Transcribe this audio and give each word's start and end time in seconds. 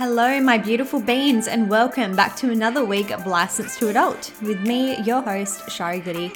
Hello, 0.00 0.40
my 0.40 0.56
beautiful 0.56 0.98
beans, 0.98 1.46
and 1.46 1.68
welcome 1.68 2.16
back 2.16 2.34
to 2.36 2.50
another 2.50 2.82
week 2.82 3.10
of 3.10 3.26
License 3.26 3.76
to 3.76 3.90
Adult 3.90 4.32
with 4.40 4.58
me, 4.62 4.96
your 5.02 5.20
host, 5.20 5.70
Shari 5.70 6.00
Goody. 6.00 6.32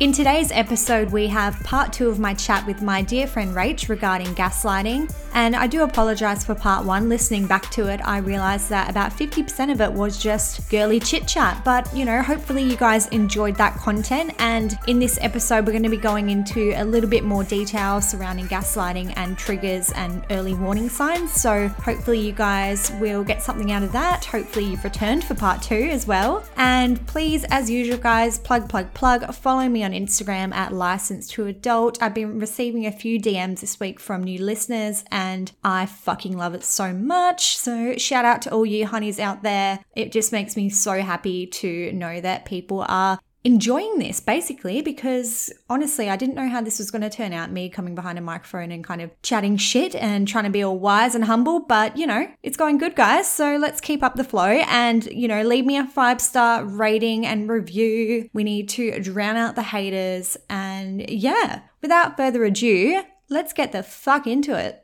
In 0.00 0.10
today's 0.10 0.50
episode, 0.52 1.10
we 1.10 1.26
have 1.26 1.62
part 1.64 1.92
two 1.92 2.08
of 2.08 2.18
my 2.18 2.32
chat 2.32 2.66
with 2.66 2.80
my 2.80 3.02
dear 3.02 3.26
friend 3.26 3.54
Rach 3.54 3.90
regarding 3.90 4.28
gaslighting. 4.28 5.14
And 5.36 5.54
I 5.54 5.66
do 5.66 5.82
apologize 5.82 6.46
for 6.46 6.54
part 6.54 6.86
one. 6.86 7.10
Listening 7.10 7.46
back 7.46 7.70
to 7.72 7.88
it, 7.88 8.00
I 8.02 8.18
realized 8.18 8.70
that 8.70 8.88
about 8.88 9.12
50% 9.12 9.70
of 9.70 9.82
it 9.82 9.92
was 9.92 10.16
just 10.16 10.66
girly 10.70 10.98
chit 10.98 11.28
chat. 11.28 11.62
But, 11.62 11.94
you 11.94 12.06
know, 12.06 12.22
hopefully 12.22 12.62
you 12.62 12.74
guys 12.74 13.06
enjoyed 13.08 13.54
that 13.56 13.74
content. 13.74 14.32
And 14.38 14.78
in 14.86 14.98
this 14.98 15.18
episode, 15.20 15.66
we're 15.66 15.72
going 15.72 15.82
to 15.82 15.90
be 15.90 15.98
going 15.98 16.30
into 16.30 16.72
a 16.74 16.82
little 16.82 17.10
bit 17.10 17.22
more 17.22 17.44
detail 17.44 18.00
surrounding 18.00 18.46
gaslighting 18.46 19.12
and 19.16 19.36
triggers 19.36 19.92
and 19.92 20.24
early 20.30 20.54
warning 20.54 20.88
signs. 20.88 21.34
So 21.34 21.68
hopefully 21.68 22.18
you 22.18 22.32
guys 22.32 22.90
will 22.98 23.22
get 23.22 23.42
something 23.42 23.70
out 23.72 23.82
of 23.82 23.92
that. 23.92 24.24
Hopefully 24.24 24.64
you've 24.64 24.84
returned 24.84 25.22
for 25.22 25.34
part 25.34 25.60
two 25.60 25.90
as 25.92 26.06
well. 26.06 26.46
And 26.56 27.06
please, 27.06 27.44
as 27.50 27.68
usual, 27.68 27.98
guys, 27.98 28.38
plug, 28.38 28.70
plug, 28.70 28.94
plug, 28.94 29.34
follow 29.34 29.68
me 29.68 29.84
on 29.84 29.92
Instagram 29.92 30.54
at 30.54 30.72
license 30.72 31.28
to 31.32 31.44
adult. 31.44 32.02
I've 32.02 32.14
been 32.14 32.38
receiving 32.38 32.86
a 32.86 32.90
few 32.90 33.20
DMs 33.20 33.60
this 33.60 33.78
week 33.78 34.00
from 34.00 34.24
new 34.24 34.42
listeners 34.42 35.04
and 35.12 35.25
I 35.64 35.86
fucking 35.86 36.36
love 36.36 36.54
it 36.54 36.64
so 36.64 36.92
much. 36.92 37.56
So 37.56 37.96
shout 37.96 38.24
out 38.24 38.42
to 38.42 38.52
all 38.52 38.66
you 38.66 38.86
honeys 38.86 39.18
out 39.18 39.42
there. 39.42 39.80
It 39.94 40.12
just 40.12 40.32
makes 40.32 40.56
me 40.56 40.70
so 40.70 41.00
happy 41.00 41.46
to 41.46 41.92
know 41.92 42.20
that 42.20 42.44
people 42.44 42.84
are 42.88 43.18
enjoying 43.46 44.00
this 44.00 44.18
basically 44.18 44.82
because 44.82 45.52
honestly, 45.70 46.10
I 46.10 46.16
didn't 46.16 46.34
know 46.34 46.48
how 46.48 46.60
this 46.60 46.80
was 46.80 46.90
going 46.90 47.02
to 47.02 47.10
turn 47.10 47.32
out. 47.32 47.52
Me 47.52 47.68
coming 47.68 47.94
behind 47.94 48.18
a 48.18 48.20
microphone 48.20 48.72
and 48.72 48.82
kind 48.82 49.00
of 49.00 49.10
chatting 49.22 49.56
shit 49.56 49.94
and 49.94 50.26
trying 50.26 50.44
to 50.44 50.50
be 50.50 50.64
all 50.64 50.76
wise 50.76 51.14
and 51.14 51.24
humble, 51.24 51.60
but 51.60 51.96
you 51.96 52.08
know, 52.08 52.26
it's 52.42 52.56
going 52.56 52.76
good, 52.76 52.96
guys. 52.96 53.30
So 53.30 53.56
let's 53.56 53.80
keep 53.80 54.02
up 54.02 54.16
the 54.16 54.24
flow 54.24 54.48
and 54.66 55.06
you 55.06 55.28
know, 55.28 55.42
leave 55.42 55.64
me 55.64 55.76
a 55.76 55.86
five 55.86 56.20
star 56.20 56.64
rating 56.64 57.24
and 57.24 57.48
review. 57.48 58.28
We 58.32 58.42
need 58.42 58.68
to 58.70 58.98
drown 58.98 59.36
out 59.36 59.54
the 59.54 59.62
haters. 59.62 60.36
And 60.50 61.08
yeah, 61.08 61.60
without 61.80 62.16
further 62.16 62.44
ado, 62.44 63.04
let's 63.28 63.52
get 63.52 63.70
the 63.70 63.84
fuck 63.84 64.26
into 64.26 64.58
it. 64.58 64.82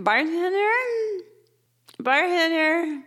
Bartender? 0.00 0.70
Bartender? 1.98 3.02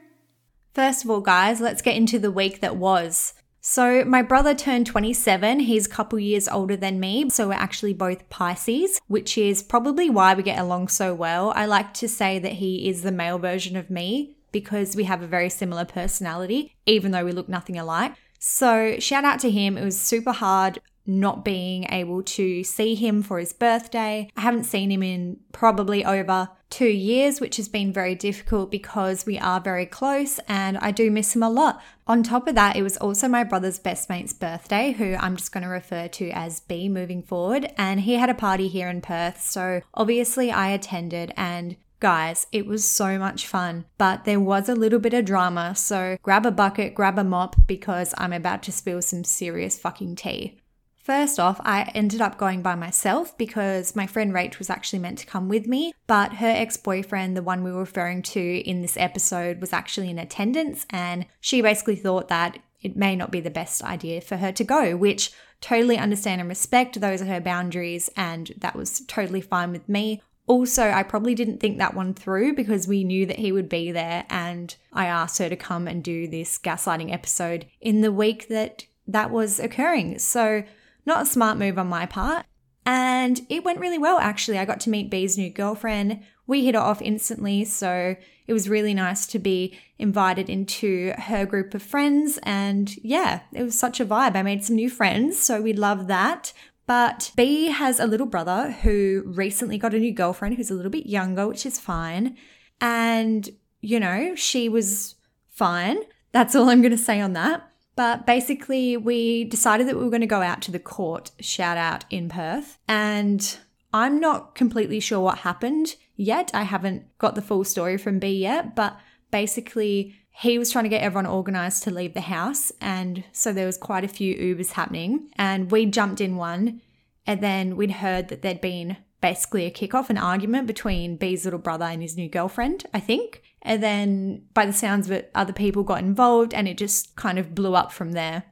First 0.76 1.04
of 1.04 1.10
all, 1.10 1.22
guys, 1.22 1.60
let's 1.60 1.82
get 1.82 1.96
into 1.96 2.20
the 2.20 2.32
week 2.32 2.62
that 2.62 2.76
was. 2.76 3.34
So, 3.62 4.04
my 4.06 4.22
brother 4.22 4.54
turned 4.54 4.86
27. 4.86 5.62
He's 5.62 5.88
a 5.88 5.90
couple 5.90 6.20
years 6.20 6.48
older 6.48 6.76
than 6.78 7.00
me. 7.00 7.30
So, 7.32 7.48
we're 7.48 7.54
actually 7.54 7.94
both 7.94 8.30
Pisces, 8.30 9.02
which 9.08 9.40
is 9.40 9.64
probably 9.64 10.10
why 10.10 10.36
we 10.36 10.44
get 10.44 10.60
along 10.60 10.90
so 10.90 11.16
well. 11.16 11.52
I 11.56 11.66
like 11.66 11.96
to 11.96 12.08
say 12.08 12.38
that 12.38 12.54
he 12.54 12.88
is 12.88 13.02
the 13.02 13.12
male 13.12 13.40
version 13.40 13.76
of 13.76 13.90
me 13.90 14.38
because 14.52 14.96
we 14.96 15.06
have 15.06 15.24
a 15.24 15.28
very 15.28 15.50
similar 15.50 15.86
personality, 15.86 16.76
even 16.86 17.12
though 17.12 17.26
we 17.26 17.32
look 17.32 17.50
nothing 17.50 17.80
alike. 17.80 18.14
So, 18.38 19.00
shout 19.00 19.24
out 19.24 19.40
to 19.40 19.50
him. 19.50 19.80
It 19.80 19.86
was 19.86 20.00
super 20.00 20.34
hard 20.34 20.80
not 21.06 21.44
being 21.44 21.86
able 21.92 22.24
to 22.24 22.64
see 22.64 22.96
him 22.96 23.24
for 23.24 23.40
his 23.40 23.54
birthday. 23.54 24.30
I 24.38 24.42
haven't 24.42 24.64
seen 24.66 24.92
him 24.92 25.04
in 25.04 25.40
probably 25.52 26.06
over 26.06 26.50
two 26.74 26.88
years, 26.88 27.40
which 27.40 27.58
has 27.58 27.68
been 27.68 27.94
very 27.94 28.16
difficult 28.16 28.72
because 28.72 29.28
we 29.28 29.38
are 29.38 29.62
very 29.62 29.86
close 29.86 30.40
and 30.48 30.76
I 30.80 30.90
do 30.90 31.12
miss 31.12 31.36
him 31.36 31.44
a 31.44 31.50
lot. 31.50 31.80
On 32.08 32.24
top 32.24 32.48
of 32.48 32.56
that, 32.56 32.76
it 32.76 32.82
was 32.82 32.98
also 32.98 33.28
my 33.28 33.44
brother's 33.44 33.78
best 33.78 34.10
mate's 34.10 34.34
birthday, 34.34 34.92
who 34.92 35.16
I'm 35.20 35.38
just 35.38 35.52
going 35.52 35.64
to 35.64 35.70
refer 35.70 36.08
to 36.08 36.32
as 36.32 36.62
B 36.62 36.90
moving 36.90 37.22
forward. 37.22 37.72
And 37.78 38.02
he 38.02 38.16
had 38.16 38.32
a 38.32 38.34
party 38.34 38.70
here 38.70 38.90
in 38.90 39.02
Perth. 39.02 39.40
So 39.40 39.82
obviously 39.94 40.52
I 40.52 40.70
attended 40.70 41.32
and 41.38 41.78
Guys, 42.00 42.48
it 42.52 42.66
was 42.66 42.86
so 42.86 43.18
much 43.18 43.48
fun, 43.48 43.86
but 43.98 44.26
there 44.26 44.38
was 44.38 44.68
a 44.68 44.76
little 44.76 45.00
bit 45.00 45.14
of 45.14 45.24
drama, 45.24 45.74
so 45.74 46.18
grab 46.22 46.46
a 46.46 46.52
bucket, 46.52 46.94
grab 46.94 47.18
a 47.18 47.24
mop, 47.24 47.56
because 47.66 48.14
I'm 48.18 48.34
about 48.34 48.62
to 48.64 48.74
spill 48.74 49.02
some 49.02 49.24
serious 49.24 49.80
fucking 49.80 50.18
tea. 50.18 50.60
First 51.04 51.38
off, 51.38 51.60
I 51.66 51.92
ended 51.94 52.22
up 52.22 52.38
going 52.38 52.62
by 52.62 52.76
myself 52.76 53.38
because 53.38 53.94
my 53.94 54.08
friend 54.08 54.34
Rach 54.34 54.58
was 54.58 54.70
actually 54.70 55.00
meant 55.00 55.18
to 55.18 55.26
come 55.26 55.50
with 55.50 55.68
me, 55.68 55.94
but 56.08 56.36
her 56.36 56.48
ex 56.48 56.78
boyfriend, 56.78 57.36
the 57.36 57.44
one 57.44 57.62
we 57.62 57.74
were 57.74 57.82
referring 57.82 58.22
to 58.22 58.70
in 58.70 58.82
this 58.82 58.96
episode, 58.96 59.60
was 59.60 59.74
actually 59.74 60.10
in 60.10 60.18
attendance, 60.18 60.86
and 60.90 61.26
she 61.42 61.62
basically 61.62 61.98
thought 61.98 62.30
that 62.30 62.58
it 62.82 62.96
may 62.96 63.18
not 63.18 63.32
be 63.32 63.42
the 63.42 63.50
best 63.50 63.84
idea 63.84 64.22
for 64.22 64.38
her 64.38 64.54
to 64.54 64.64
go, 64.64 64.96
which 64.96 65.34
totally 65.60 65.98
understand 65.98 66.40
and 66.40 66.50
respect. 66.50 67.02
Those 67.02 67.22
are 67.22 67.26
her 67.26 67.42
boundaries, 67.42 68.10
and 68.16 68.54
that 68.60 68.76
was 68.76 69.02
totally 69.02 69.42
fine 69.42 69.74
with 69.74 69.90
me. 69.90 70.22
Also, 70.48 70.90
I 70.90 71.04
probably 71.04 71.36
didn't 71.36 71.60
think 71.60 71.80
that 71.80 71.96
one 71.96 72.14
through 72.14 72.54
because 72.54 72.88
we 72.88 73.04
knew 73.04 73.26
that 73.26 73.40
he 73.40 73.52
would 73.52 73.68
be 73.68 73.92
there, 73.92 74.26
and 74.30 74.74
I 74.94 75.08
asked 75.08 75.38
her 75.40 75.50
to 75.50 75.58
come 75.58 75.90
and 75.90 76.02
do 76.02 76.30
this 76.30 76.58
gaslighting 76.58 77.12
episode 77.12 77.66
in 77.82 78.00
the 78.00 78.12
week 78.14 78.48
that 78.48 78.86
that 79.06 79.32
was 79.32 79.60
occurring. 79.60 80.18
So, 80.20 80.64
not 81.06 81.24
a 81.24 81.26
smart 81.26 81.58
move 81.58 81.78
on 81.78 81.88
my 81.88 82.06
part. 82.06 82.46
And 82.86 83.46
it 83.50 83.64
went 83.64 83.80
really 83.80 83.98
well, 83.98 84.20
actually. 84.20 84.58
I 84.58 84.66
got 84.66 84.80
to 84.82 84.90
meet 84.90 85.10
B's 85.10 85.38
new 85.38 85.50
girlfriend. 85.50 86.22
We 86.48 86.66
hit 86.66 86.76
it 86.76 86.80
off 86.80 87.02
instantly. 87.02 87.64
So 87.64 88.16
it 88.46 88.54
was 88.54 88.68
really 88.68 88.94
nice 88.94 89.26
to 89.28 89.40
be 89.40 89.78
invited 89.98 90.50
into 90.50 91.14
her 91.18 91.46
group 91.46 91.74
of 91.74 91.82
friends. 91.82 92.40
And 92.44 92.94
yeah, 92.98 93.42
it 93.54 93.64
was 93.64 93.80
such 93.80 94.00
a 94.00 94.06
vibe. 94.06 94.36
I 94.36 94.42
made 94.42 94.66
some 94.66 94.76
new 94.76 94.90
friends. 94.90 95.40
So 95.40 95.62
we 95.62 95.72
love 95.72 96.08
that. 96.08 96.52
But 96.86 97.32
B 97.38 97.68
has 97.68 98.00
a 98.00 98.08
little 98.08 98.28
brother 98.28 98.72
who 98.72 99.24
recently 99.26 99.78
got 99.78 99.94
a 99.94 100.00
new 100.00 100.12
girlfriend 100.12 100.56
who's 100.56 100.72
a 100.72 100.74
little 100.74 100.92
bit 100.92 101.06
younger, 101.06 101.48
which 101.48 101.66
is 101.66 101.80
fine. 101.80 102.36
And, 102.82 103.50
you 103.80 104.02
know, 104.02 104.36
she 104.36 104.68
was 104.68 105.16
fine. 105.50 106.00
That's 106.34 106.56
all 106.56 106.70
I'm 106.70 106.82
going 106.82 106.92
to 106.92 106.98
say 106.98 107.22
on 107.22 107.32
that. 107.34 107.70
But 107.96 108.26
basically, 108.26 108.98
we 108.98 109.44
decided 109.44 109.88
that 109.88 109.98
we 109.98 110.04
were 110.04 110.10
going 110.10 110.22
to 110.22 110.28
go 110.28 110.42
out 110.42 110.62
to 110.64 110.72
the 110.72 110.80
court 110.80 111.32
shout 111.40 111.78
out 111.78 112.06
in 112.10 112.30
Perth. 112.30 112.80
And 112.88 113.58
I'm 113.94 114.20
not 114.20 114.56
completely 114.56 115.00
sure 115.00 115.20
what 115.20 115.40
happened 115.40 115.96
yet. 116.16 116.52
I 116.54 116.64
haven't 116.64 117.18
got 117.20 117.36
the 117.36 117.42
full 117.42 117.64
story 117.64 117.98
from 117.98 118.20
B 118.20 118.40
yet, 118.40 118.76
but 118.76 118.98
basically, 119.32 120.16
he 120.36 120.58
was 120.58 120.72
trying 120.72 120.86
to 120.86 120.90
get 120.90 121.04
everyone 121.04 121.28
organized 121.28 121.84
to 121.84 121.92
leave 121.92 122.16
the 122.16 122.22
house. 122.22 122.72
And 122.82 123.24
so 123.32 123.54
there 123.54 123.68
was 123.68 123.78
quite 123.78 124.04
a 124.04 124.08
few 124.08 124.36
Ubers 124.36 124.72
happening. 124.72 125.30
And 125.36 125.70
we 125.70 125.86
jumped 125.86 126.22
in 126.22 126.36
one. 126.36 126.82
And 127.28 127.42
then 127.42 127.76
we'd 127.76 127.92
heard 127.92 128.30
that 128.30 128.42
there'd 128.42 128.60
been 128.60 128.98
basically 129.22 129.66
a 129.66 129.72
kickoff, 129.72 130.10
an 130.10 130.18
argument 130.18 130.68
between 130.68 131.16
B's 131.16 131.46
little 131.46 131.60
brother 131.60 131.86
and 131.86 132.02
his 132.02 132.18
new 132.18 132.28
girlfriend, 132.28 132.86
I 132.94 133.00
think. 133.00 133.42
And 133.64 133.82
then, 133.82 134.44
by 134.54 134.66
the 134.66 134.74
sounds 134.74 135.08
of 135.08 135.14
it, 135.14 135.32
other 135.34 135.54
people 135.54 135.84
got 135.84 136.00
involved 136.00 136.54
and 136.54 136.68
it 136.68 136.78
just 136.78 137.16
kind 137.16 137.40
of 137.40 137.56
blew 137.56 137.76
up 137.76 137.92
from 137.92 138.12
there. 138.12 138.44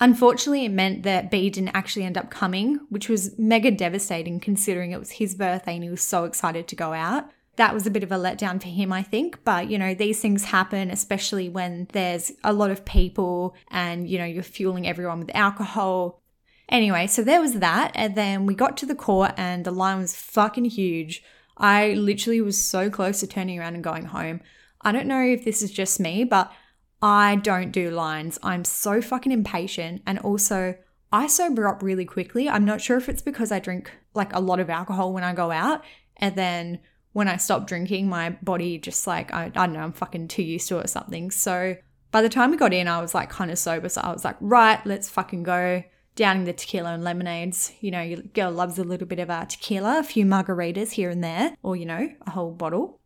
Unfortunately, 0.00 0.64
it 0.64 0.70
meant 0.70 1.02
that 1.02 1.30
B 1.30 1.50
didn't 1.50 1.76
actually 1.76 2.04
end 2.04 2.18
up 2.18 2.30
coming, 2.30 2.80
which 2.88 3.08
was 3.08 3.38
mega 3.38 3.70
devastating 3.70 4.40
considering 4.40 4.90
it 4.90 4.98
was 4.98 5.12
his 5.12 5.34
birthday 5.34 5.74
and 5.74 5.84
he 5.84 5.90
was 5.90 6.02
so 6.02 6.24
excited 6.24 6.66
to 6.68 6.76
go 6.76 6.92
out. 6.92 7.30
That 7.56 7.74
was 7.74 7.86
a 7.86 7.90
bit 7.90 8.02
of 8.02 8.10
a 8.10 8.16
letdown 8.16 8.60
for 8.60 8.68
him, 8.68 8.92
I 8.92 9.02
think. 9.02 9.44
But, 9.44 9.68
you 9.70 9.78
know, 9.78 9.94
these 9.94 10.20
things 10.20 10.44
happen, 10.44 10.90
especially 10.90 11.48
when 11.48 11.86
there's 11.92 12.32
a 12.42 12.52
lot 12.52 12.70
of 12.70 12.84
people 12.84 13.54
and, 13.70 14.08
you 14.08 14.18
know, 14.18 14.24
you're 14.24 14.42
fueling 14.42 14.88
everyone 14.88 15.20
with 15.20 15.36
alcohol. 15.36 16.20
Anyway, 16.68 17.06
so 17.06 17.22
there 17.22 17.40
was 17.40 17.54
that. 17.54 17.92
And 17.94 18.16
then 18.16 18.46
we 18.46 18.54
got 18.54 18.76
to 18.78 18.86
the 18.86 18.94
court 18.94 19.32
and 19.36 19.64
the 19.64 19.70
line 19.70 19.98
was 19.98 20.16
fucking 20.16 20.64
huge. 20.64 21.22
I 21.56 21.94
literally 21.94 22.40
was 22.40 22.62
so 22.62 22.90
close 22.90 23.20
to 23.20 23.26
turning 23.26 23.58
around 23.58 23.74
and 23.74 23.84
going 23.84 24.06
home. 24.06 24.40
I 24.80 24.92
don't 24.92 25.06
know 25.06 25.22
if 25.22 25.44
this 25.44 25.62
is 25.62 25.70
just 25.70 26.00
me, 26.00 26.24
but 26.24 26.52
I 27.00 27.36
don't 27.36 27.72
do 27.72 27.90
lines. 27.90 28.38
I'm 28.42 28.64
so 28.64 29.00
fucking 29.00 29.32
impatient. 29.32 30.02
And 30.06 30.18
also, 30.20 30.76
I 31.12 31.26
sober 31.26 31.68
up 31.68 31.82
really 31.82 32.04
quickly. 32.04 32.48
I'm 32.48 32.64
not 32.64 32.80
sure 32.80 32.96
if 32.96 33.08
it's 33.08 33.22
because 33.22 33.52
I 33.52 33.58
drink 33.58 33.90
like 34.14 34.34
a 34.34 34.40
lot 34.40 34.60
of 34.60 34.70
alcohol 34.70 35.12
when 35.12 35.24
I 35.24 35.34
go 35.34 35.50
out. 35.50 35.84
And 36.16 36.36
then 36.36 36.80
when 37.12 37.28
I 37.28 37.36
stop 37.36 37.66
drinking, 37.66 38.08
my 38.08 38.30
body 38.42 38.78
just 38.78 39.06
like, 39.06 39.32
I, 39.32 39.46
I 39.46 39.48
don't 39.48 39.74
know, 39.74 39.80
I'm 39.80 39.92
fucking 39.92 40.28
too 40.28 40.42
used 40.42 40.68
to 40.68 40.78
it 40.78 40.84
or 40.84 40.88
something. 40.88 41.30
So 41.30 41.76
by 42.10 42.22
the 42.22 42.28
time 42.28 42.50
we 42.50 42.56
got 42.56 42.72
in, 42.72 42.88
I 42.88 43.00
was 43.00 43.14
like 43.14 43.30
kind 43.30 43.50
of 43.50 43.58
sober. 43.58 43.88
So 43.88 44.00
I 44.00 44.12
was 44.12 44.24
like, 44.24 44.36
right, 44.40 44.84
let's 44.86 45.10
fucking 45.10 45.42
go 45.42 45.82
downing 46.16 46.44
the 46.44 46.52
tequila 46.52 46.94
and 46.94 47.04
lemonades. 47.04 47.72
You 47.80 47.90
know, 47.90 48.02
your 48.02 48.22
girl 48.22 48.50
loves 48.50 48.78
a 48.78 48.84
little 48.84 49.06
bit 49.06 49.18
of 49.18 49.30
a 49.30 49.46
tequila, 49.46 49.98
a 49.98 50.02
few 50.02 50.24
margaritas 50.24 50.92
here 50.92 51.10
and 51.10 51.22
there, 51.22 51.56
or, 51.62 51.76
you 51.76 51.86
know, 51.86 52.10
a 52.26 52.30
whole 52.30 52.52
bottle. 52.52 53.00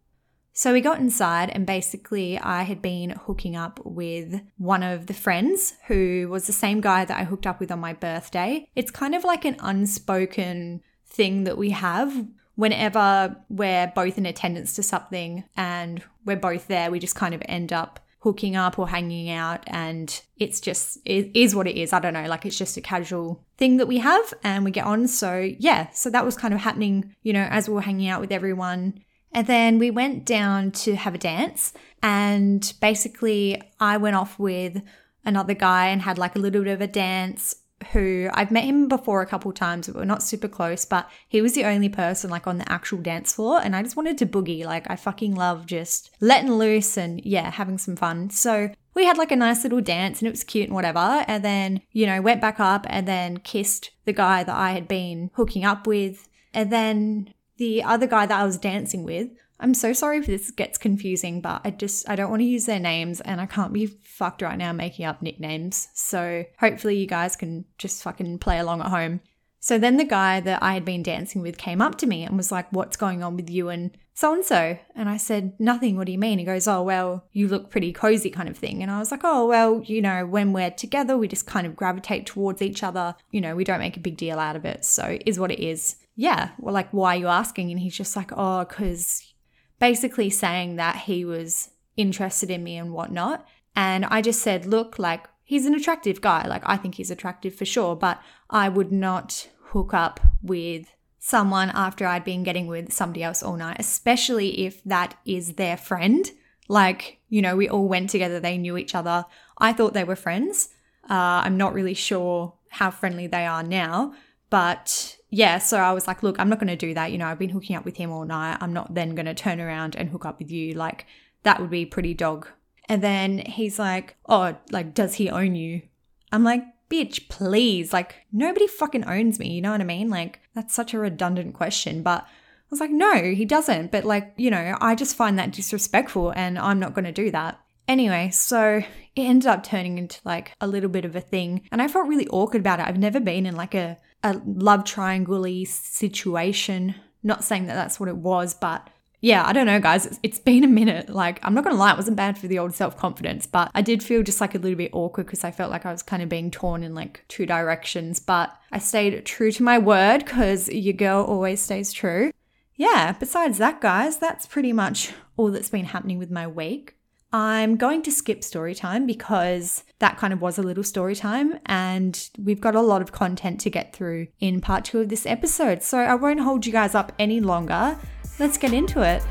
So 0.53 0.73
we 0.73 0.81
got 0.81 1.01
inside, 1.01 1.51
and 1.51 1.67
basically, 1.67 2.39
I 2.39 2.63
had 2.63 2.81
been 2.81 3.11
hooking 3.11 3.57
up 3.57 3.79
with 3.85 4.41
one 4.57 4.83
of 4.83 5.07
the 5.07 5.13
friends 5.13 5.75
who 5.87 6.29
was 6.31 6.47
the 6.47 6.53
same 6.53 6.81
guy 6.81 7.05
that 7.05 7.19
I 7.19 7.25
hooked 7.25 7.47
up 7.47 7.61
with 7.61 7.71
on 7.71 7.79
my 7.79 7.93
birthday. 7.93 8.67
It's 8.75 8.91
kind 8.91 9.15
of 9.15 9.23
like 9.23 9.45
an 9.45 9.57
unspoken 9.61 10.81
thing 11.05 11.45
that 11.45 11.59
we 11.59 11.71
have 11.71 12.27
whenever 12.57 13.37
we're 13.49 13.93
both 13.95 14.19
in 14.19 14.27
attendance 14.27 14.75
to 14.75 14.83
something 14.83 15.45
and 15.57 16.03
we're 16.25 16.37
both 16.37 16.67
there, 16.67 16.91
we 16.91 16.99
just 16.99 17.15
kind 17.15 17.35
of 17.35 17.43
end 17.47 17.73
up 17.73 18.01
hooking 18.27 18.57
up 18.57 18.77
or 18.77 18.89
hanging 18.89 19.31
out 19.31 19.63
and 19.69 20.21
it's 20.37 20.61
just 20.61 20.99
it 21.05 21.31
is 21.33 21.55
what 21.55 21.69
it 21.69 21.77
is. 21.77 21.93
I 21.93 22.01
don't 22.01 22.13
know 22.13 22.27
like 22.27 22.45
it's 22.45 22.59
just 22.59 22.77
a 22.77 22.81
casual 22.81 23.45
thing 23.57 23.77
that 23.77 23.87
we 23.87 23.99
have 23.99 24.35
and 24.43 24.65
we 24.65 24.73
get 24.73 24.85
on. 24.85 25.07
So 25.07 25.53
yeah 25.61 25.91
so 25.93 26.11
that 26.11 26.25
was 26.25 26.37
kind 26.37 26.53
of 26.53 26.59
happening 26.59 27.15
you 27.23 27.33
know 27.33 27.47
as 27.49 27.69
we 27.69 27.75
were 27.77 27.83
hanging 27.83 28.09
out 28.09 28.21
with 28.21 28.33
everyone. 28.33 28.99
And 29.31 29.47
then 29.47 29.79
we 29.79 29.93
went 29.93 30.25
down 30.25 30.73
to 30.73 30.97
have 30.97 31.15
a 31.15 31.19
dance 31.19 31.73
and 32.03 32.73
basically 32.81 33.63
i 33.81 33.97
went 33.97 34.17
off 34.17 34.39
with 34.39 34.83
another 35.25 35.55
guy 35.55 35.87
and 35.89 36.03
had 36.03 36.19
like 36.19 36.35
a 36.35 36.39
little 36.39 36.65
bit 36.65 36.73
of 36.73 36.81
a 36.81 36.87
dance 36.87 37.55
who 37.93 38.29
I've 38.33 38.51
met 38.51 38.65
him 38.65 38.89
before 38.89 39.23
a 39.23 39.27
couple 39.27 39.53
times, 39.53 39.87
but 39.87 39.97
we're 39.97 40.05
not 40.05 40.23
super 40.23 40.49
close. 40.49 40.85
But 40.85 41.09
he 41.29 41.43
was 41.43 41.55
the 41.55 41.65
only 41.65 41.89
person 41.89 42.31
like 42.31 42.47
on 42.47 42.59
the 42.59 42.71
actual 42.71 42.99
dance 42.99 43.35
floor, 43.35 43.61
and 43.63 43.77
I 43.77 43.83
just 43.83 43.97
wanted 43.97 44.19
to 44.19 44.27
boogie. 44.27 44.65
Like 44.65 44.91
I 44.91 44.97
fucking 44.97 45.35
love 45.35 45.67
just 45.67 46.11
letting 46.21 46.53
loose 46.53 46.97
and 46.97 47.21
yeah, 47.25 47.51
having 47.51 47.79
some 47.79 47.97
fun. 47.97 48.31
So 48.31 48.71
we 48.95 49.05
had 49.05 49.19
like 49.19 49.31
a 49.31 49.37
nice 49.37 49.63
little 49.63 49.83
dance 49.83 50.21
and 50.21 50.27
it 50.27 50.33
was 50.33 50.43
cute 50.43 50.67
and 50.67 50.75
whatever. 50.75 51.25
And 51.29 51.45
then, 51.45 51.83
you 51.93 52.07
know, 52.07 52.23
went 52.23 52.41
back 52.41 52.59
up 52.59 52.87
and 52.89 53.07
then 53.07 53.37
kissed 53.37 53.91
the 54.07 54.13
guy 54.15 54.43
that 54.43 54.57
I 54.57 54.73
had 54.73 54.89
been 54.89 55.31
hooking 55.35 55.65
up 55.65 55.87
with. 55.87 56.29
And 56.55 56.73
then 56.73 57.35
the 57.59 57.83
other 57.83 58.07
guy 58.07 58.25
that 58.25 58.41
I 58.41 58.45
was 58.45 58.57
dancing 58.57 59.05
with 59.05 59.29
I'm 59.59 59.75
so 59.75 59.93
sorry 59.93 60.19
if 60.19 60.27
this 60.27 60.51
gets 60.51 60.79
confusing, 60.79 61.41
but 61.41 61.63
I 61.65 61.71
just 61.71 62.09
I 62.09 62.17
don't 62.17 62.31
want 62.31 62.41
to 62.41 62.47
use 62.47 62.67
their 62.67 62.81
names 62.81 63.21
and 63.21 63.41
I 63.41 63.47
can't 63.47 63.73
be 63.73 63.87
fucked 63.87 64.43
right 64.43 64.59
now 64.59 64.73
making 64.73 65.05
up 65.05 65.23
nicknames. 65.23 65.89
So 65.95 66.45
hopefully 66.59 66.97
you 66.99 67.07
guys 67.07 67.37
can 67.37 67.65
just 67.79 68.03
fucking 68.03 68.39
play 68.39 68.59
along 68.59 68.81
at 68.81 68.89
home. 68.89 69.21
So 69.61 69.79
then 69.79 69.97
the 69.97 70.05
guy 70.05 70.41
that 70.41 70.63
I 70.63 70.75
had 70.75 70.85
been 70.85 71.03
dancing 71.03 71.43
with 71.43 71.59
came 71.59 71.83
up 71.83 71.99
to 71.99 72.07
me 72.07 72.23
and 72.23 72.37
was 72.37 72.53
like, 72.53 72.71
"What's 72.73 72.97
going 72.97 73.23
on 73.23 73.35
with 73.35 73.51
you 73.51 73.69
and 73.69 73.97
so 74.15 74.33
and 74.33 74.45
so?" 74.45 74.79
And 74.95 75.09
I 75.09 75.17
said, 75.17 75.55
"Nothing. 75.59 75.97
What 75.97 76.07
do 76.07 76.13
you 76.13 76.19
mean?" 76.19 76.39
He 76.39 76.45
goes, 76.45 76.69
"Oh, 76.69 76.83
well, 76.83 77.25
you 77.33 77.49
look 77.49 77.71
pretty 77.71 77.93
cozy 77.93 78.31
kind 78.31 78.49
of 78.49 78.57
thing." 78.57 78.83
And 78.83 78.93
I 78.93 78.99
was 78.99 79.11
like, 79.11 79.23
"Oh, 79.25 79.47
well, 79.47 79.83
you 79.85 80.01
know, 80.03 80.25
when 80.25 80.53
we're 80.53 80.71
together, 80.71 81.17
we 81.17 81.27
just 81.27 81.47
kind 81.47 81.67
of 81.67 81.75
gravitate 81.75 82.27
towards 82.27 82.63
each 82.63 82.83
other. 82.85 83.17
You 83.33 83.41
know, 83.41 83.57
we 83.57 83.65
don't 83.65 83.81
make 83.81 83.97
a 83.97 84.01
big 84.01 84.17
deal 84.17 84.39
out 84.39 84.55
of 84.57 84.65
it. 84.65 84.85
So, 84.85 85.19
is 85.27 85.41
what 85.41 85.51
it 85.51 85.61
is." 85.61 85.97
Yeah, 86.15 86.51
well, 86.59 86.73
like, 86.73 86.91
why 86.93 87.17
are 87.17 87.19
you 87.19 87.27
asking? 87.27 87.71
And 87.71 87.81
he's 87.81 87.97
just 87.97 88.15
like, 88.15 88.31
"Oh, 88.37 88.65
cuz 88.69 89.35
basically 89.79 90.31
saying 90.31 90.77
that 90.77 90.97
he 90.97 91.25
was 91.25 91.71
interested 91.97 92.51
in 92.51 92.65
me 92.65 92.77
and 92.77 92.93
whatnot. 92.93 93.47
And 93.75 94.05
I 94.07 94.23
just 94.23 94.41
said, 94.41 94.67
look, 94.67 94.99
like, 94.99 95.29
he's 95.45 95.67
an 95.67 95.75
attractive 95.75 96.21
guy. 96.21 96.47
Like, 96.47 96.63
I 96.65 96.77
think 96.77 96.95
he's 96.95 97.11
attractive 97.11 97.55
for 97.55 97.65
sure, 97.65 97.95
but 97.95 98.21
I 98.51 98.69
would 98.69 98.93
not 98.93 99.49
hook 99.69 99.93
up 99.93 100.21
with 100.43 100.87
someone 101.19 101.71
after 101.71 102.07
I'd 102.07 102.25
been 102.25 102.43
getting 102.43 102.67
with 102.69 102.93
somebody 102.93 103.23
else 103.23 103.43
all 103.43 103.57
night, 103.57 103.77
especially 103.81 104.67
if 104.67 104.83
that 104.85 105.19
is 105.27 105.55
their 105.55 105.77
friend. 105.77 106.31
Like, 106.69 107.19
you 107.29 107.43
know, 107.43 107.57
we 107.57 107.69
all 107.69 107.89
went 107.89 108.11
together, 108.11 108.41
they 108.41 108.59
knew 108.59 108.77
each 108.77 108.95
other. 108.95 109.25
I 109.59 109.73
thought 109.73 109.93
they 109.93 110.05
were 110.05 110.17
friends. 110.17 110.69
Uh, 111.09 111.43
I'm 111.45 111.57
not 111.57 111.75
really 111.75 111.95
sure 111.95 112.55
how 112.69 112.91
friendly 112.91 113.27
they 113.27 113.47
are 113.47 113.63
now, 113.63 114.15
but 114.51 115.16
yeah, 115.31 115.59
so 115.59 115.79
I 115.79 115.93
was 115.93 116.07
like, 116.07 116.23
look, 116.23 116.39
I'm 116.39 116.49
not 116.49 116.61
going 116.61 116.69
to 116.69 116.77
do 116.77 116.95
that. 116.95 117.11
You 117.11 117.19
know, 117.19 117.27
I've 117.27 117.39
been 117.39 117.51
hooking 117.51 117.77
up 117.77 117.85
with 117.85 117.97
him 117.97 118.11
all 118.11 118.25
night. 118.25 118.59
I'm 118.61 118.73
not 118.73 118.95
then 118.95 119.15
going 119.15 119.27
to 119.27 119.35
turn 119.35 119.61
around 119.61 119.97
and 119.97 120.09
hook 120.09 120.25
up 120.25 120.39
with 120.39 120.51
you. 120.51 120.75
Like, 120.75 121.07
that 121.43 121.61
would 121.61 121.71
be 121.71 121.85
pretty 121.85 122.15
dog. 122.15 122.47
And 122.89 123.03
then 123.03 123.39
he's 123.39 123.79
like, 123.79 124.17
oh, 124.29 124.57
like, 124.71 124.95
does 124.95 125.15
he 125.15 125.29
own 125.29 125.57
you? 125.57 125.83
I'm 126.31 126.45
like, 126.45 126.63
bitch, 126.89 127.29
please. 127.29 127.93
Like, 127.93 128.15
nobody 128.33 128.69
fucking 128.69 129.05
owns 129.05 129.39
me. 129.39 129.53
You 129.53 129.63
know 129.63 129.73
what 129.73 129.81
I 129.81 129.85
mean? 129.85 130.09
Like, 130.09 130.41
that's 130.55 130.75
such 130.75 130.95
a 130.95 130.99
redundant 130.99 131.55
question. 131.55 132.03
But 132.03 132.23
I 132.23 132.27
was 132.71 132.81
like, 132.81 132.91
no, 132.91 133.15
he 133.33 133.45
doesn't. 133.45 133.91
But, 133.91 134.05
like, 134.05 134.33
you 134.37 134.51
know, 134.51 134.77
I 134.81 134.95
just 134.95 135.17
find 135.17 135.39
that 135.39 135.53
disrespectful 135.53 136.33
and 136.37 136.59
I'm 136.59 136.79
not 136.79 136.95
going 136.95 137.05
to 137.05 137.13
do 137.13 137.33
that. 137.33 137.61
Anyway, 137.89 138.31
so 138.31 138.83
it 139.15 139.23
ended 139.23 139.47
up 139.47 139.63
turning 139.63 139.99
into 139.99 140.21
like 140.25 140.53
a 140.61 140.67
little 140.67 140.91
bit 140.91 141.05
of 141.05 141.15
a 141.15 141.21
thing. 141.21 141.63
And 141.71 141.81
I 141.81 141.89
felt 141.89 142.09
really 142.09 142.27
awkward 142.29 142.61
about 142.61 142.81
it. 142.81 142.87
I've 142.87 142.99
never 142.99 143.21
been 143.21 143.47
in 143.47 143.55
like 143.55 143.75
a 143.75 143.99
a 144.23 144.41
love 144.45 144.85
triangle 144.85 145.45
situation. 145.65 146.95
Not 147.23 147.45
saying 147.45 147.67
that 147.67 147.75
that's 147.75 147.99
what 147.99 148.09
it 148.09 148.17
was, 148.17 148.55
but 148.55 148.89
yeah, 149.21 149.45
I 149.47 149.53
don't 149.53 149.67
know, 149.67 149.81
guys. 149.81 150.07
It's, 150.07 150.21
it's 150.23 150.39
been 150.39 150.63
a 150.63 150.69
minute. 150.69 151.09
Like, 151.09 151.41
I'm 151.43 151.55
not 151.55 151.65
gonna 151.65 151.77
lie, 151.77 151.93
it 151.93 151.97
wasn't 151.97 152.17
bad 152.17 152.39
for 152.39 152.47
the 152.47 152.59
old 152.59 152.75
self 152.75 152.97
confidence, 152.97 153.47
but 153.47 153.71
I 153.75 153.83
did 153.83 154.03
feel 154.03 154.23
just 154.23 154.41
like 154.41 154.55
a 154.55 154.59
little 154.59 154.77
bit 154.77 154.91
awkward 154.93 155.27
because 155.27 155.43
I 155.43 155.51
felt 155.51 155.71
like 155.71 155.87
I 155.87 155.93
was 155.93 156.03
kind 156.03 156.23
of 156.23 156.29
being 156.29 156.51
torn 156.51 156.83
in 156.83 156.95
like 156.95 157.25
two 157.29 157.47
directions. 157.47 158.21
But 158.21 158.57
I 158.71 158.79
stayed 158.79 159.25
true 159.25 159.51
to 159.53 159.63
my 159.63 159.79
word 159.79 160.19
because 160.19 160.69
your 160.69 160.93
girl 160.93 161.25
always 161.25 161.61
stays 161.61 161.93
true. 161.93 162.33
Yeah, 162.77 163.13
besides 163.19 163.59
that, 163.59 163.81
guys, 163.81 164.19
that's 164.19 164.47
pretty 164.47 164.73
much 164.73 165.13
all 165.37 165.51
that's 165.51 165.71
been 165.71 165.87
happening 165.87 166.19
with 166.19 166.31
my 166.31 166.47
week. 166.47 166.95
I'm 167.33 167.75
going 167.77 168.03
to 168.03 168.13
skip 168.13 168.45
story 168.45 168.73
time 168.73 169.05
because 169.05 169.83
that 169.99 170.17
kind 170.17 170.33
of 170.33 170.41
was 170.41 170.59
a 170.59 170.63
little 170.63 170.85
story 170.85 171.17
time 171.17 171.59
and 171.67 172.31
we've 172.39 172.61
got 172.61 172.77
a 172.77 172.81
lot 172.81 173.03
of 173.03 173.11
content 173.11 173.61
to 173.63 173.71
get 173.71 173.93
through 173.93 174.29
in 174.39 174.61
part 174.61 174.85
two 174.85 175.01
of 175.01 175.09
this 175.09 175.27
episode. 175.27 175.83
So 175.83 175.99
I 175.99 176.15
won't 176.15 176.39
hold 176.41 176.67
you 176.67 176.73
guys 176.73 176.95
up 176.95 177.13
any 177.19 177.41
longer. 177.41 177.99
Let's 178.39 178.57
get 178.57 178.73
into 178.73 179.03
it. 179.03 179.25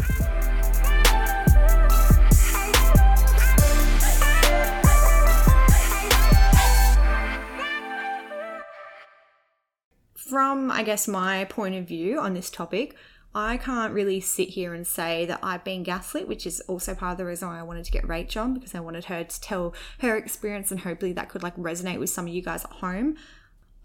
From, 10.15 10.69
I 10.69 10.83
guess, 10.83 11.07
my 11.07 11.45
point 11.45 11.75
of 11.75 11.87
view 11.87 12.19
on 12.19 12.33
this 12.33 12.49
topic, 12.49 12.97
I 13.37 13.57
can't 13.57 13.93
really 13.93 14.21
sit 14.21 14.49
here 14.49 14.73
and 14.73 14.87
say 14.87 15.25
that 15.25 15.41
I've 15.43 15.65
been 15.65 15.83
gaslit, 15.83 16.25
which 16.25 16.47
is 16.47 16.61
also 16.61 16.95
part 16.95 17.11
of 17.11 17.17
the 17.17 17.25
reason 17.25 17.49
why 17.49 17.59
I 17.59 17.63
wanted 17.63 17.83
to 17.83 17.91
get 17.91 18.07
Rach 18.07 18.41
on 18.41 18.53
because 18.53 18.73
I 18.73 18.79
wanted 18.79 19.05
her 19.05 19.25
to 19.25 19.41
tell 19.41 19.73
her 19.99 20.15
experience 20.15 20.71
and 20.71 20.79
hopefully 20.79 21.11
that 21.11 21.27
could 21.27 21.43
like 21.43 21.57
resonate 21.57 21.99
with 21.99 22.09
some 22.09 22.27
of 22.27 22.33
you 22.33 22.41
guys 22.41 22.63
at 22.63 22.71
home. 22.71 23.17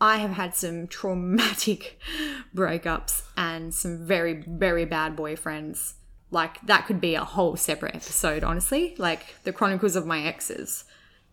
I 0.00 0.18
have 0.18 0.30
had 0.30 0.54
some 0.54 0.86
traumatic 0.86 1.98
breakups 2.54 3.22
and 3.36 3.74
some 3.74 4.06
very, 4.06 4.34
very 4.46 4.84
bad 4.84 5.16
boyfriends. 5.16 5.94
Like, 6.30 6.64
that 6.66 6.86
could 6.86 7.00
be 7.00 7.16
a 7.16 7.24
whole 7.24 7.56
separate 7.56 7.96
episode, 7.96 8.44
honestly. 8.44 8.94
Like, 8.98 9.34
the 9.42 9.52
chronicles 9.52 9.96
of 9.96 10.06
my 10.06 10.22
exes 10.22 10.84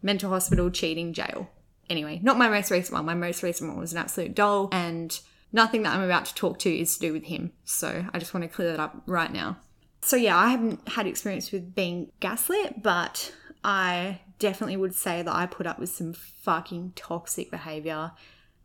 mental 0.01 0.29
hospital, 0.31 0.69
cheating, 0.71 1.13
jail. 1.13 1.49
Anyway, 1.89 2.19
not 2.23 2.37
my 2.37 2.49
most 2.49 2.71
recent 2.71 2.93
one. 2.93 3.05
My 3.05 3.13
most 3.13 3.43
recent 3.43 3.69
one 3.69 3.79
was 3.79 3.93
an 3.93 3.99
absolute 3.99 4.35
doll 4.35 4.69
and 4.71 5.19
nothing 5.57 5.81
that 5.83 5.93
I'm 5.93 6.03
about 6.03 6.25
to 6.25 6.35
talk 6.35 6.59
to 6.59 6.73
is 6.73 6.93
to 6.93 6.99
do 7.01 7.11
with 7.11 7.25
him. 7.25 7.51
So 7.65 8.05
I 8.13 8.19
just 8.19 8.33
want 8.33 8.43
to 8.43 8.47
clear 8.47 8.71
that 8.71 8.79
up 8.79 9.01
right 9.07 9.33
now. 9.33 9.57
So 10.01 10.15
yeah, 10.15 10.37
I 10.37 10.49
haven't 10.49 10.87
had 10.87 11.07
experience 11.07 11.51
with 11.51 11.75
being 11.75 12.11
gaslit, 12.21 12.81
but 12.81 13.33
I 13.63 14.21
definitely 14.39 14.77
would 14.77 14.95
say 14.95 15.23
that 15.23 15.35
I 15.35 15.47
put 15.47 15.67
up 15.67 15.79
with 15.79 15.89
some 15.89 16.13
fucking 16.13 16.93
toxic 16.95 17.51
behavior. 17.51 18.11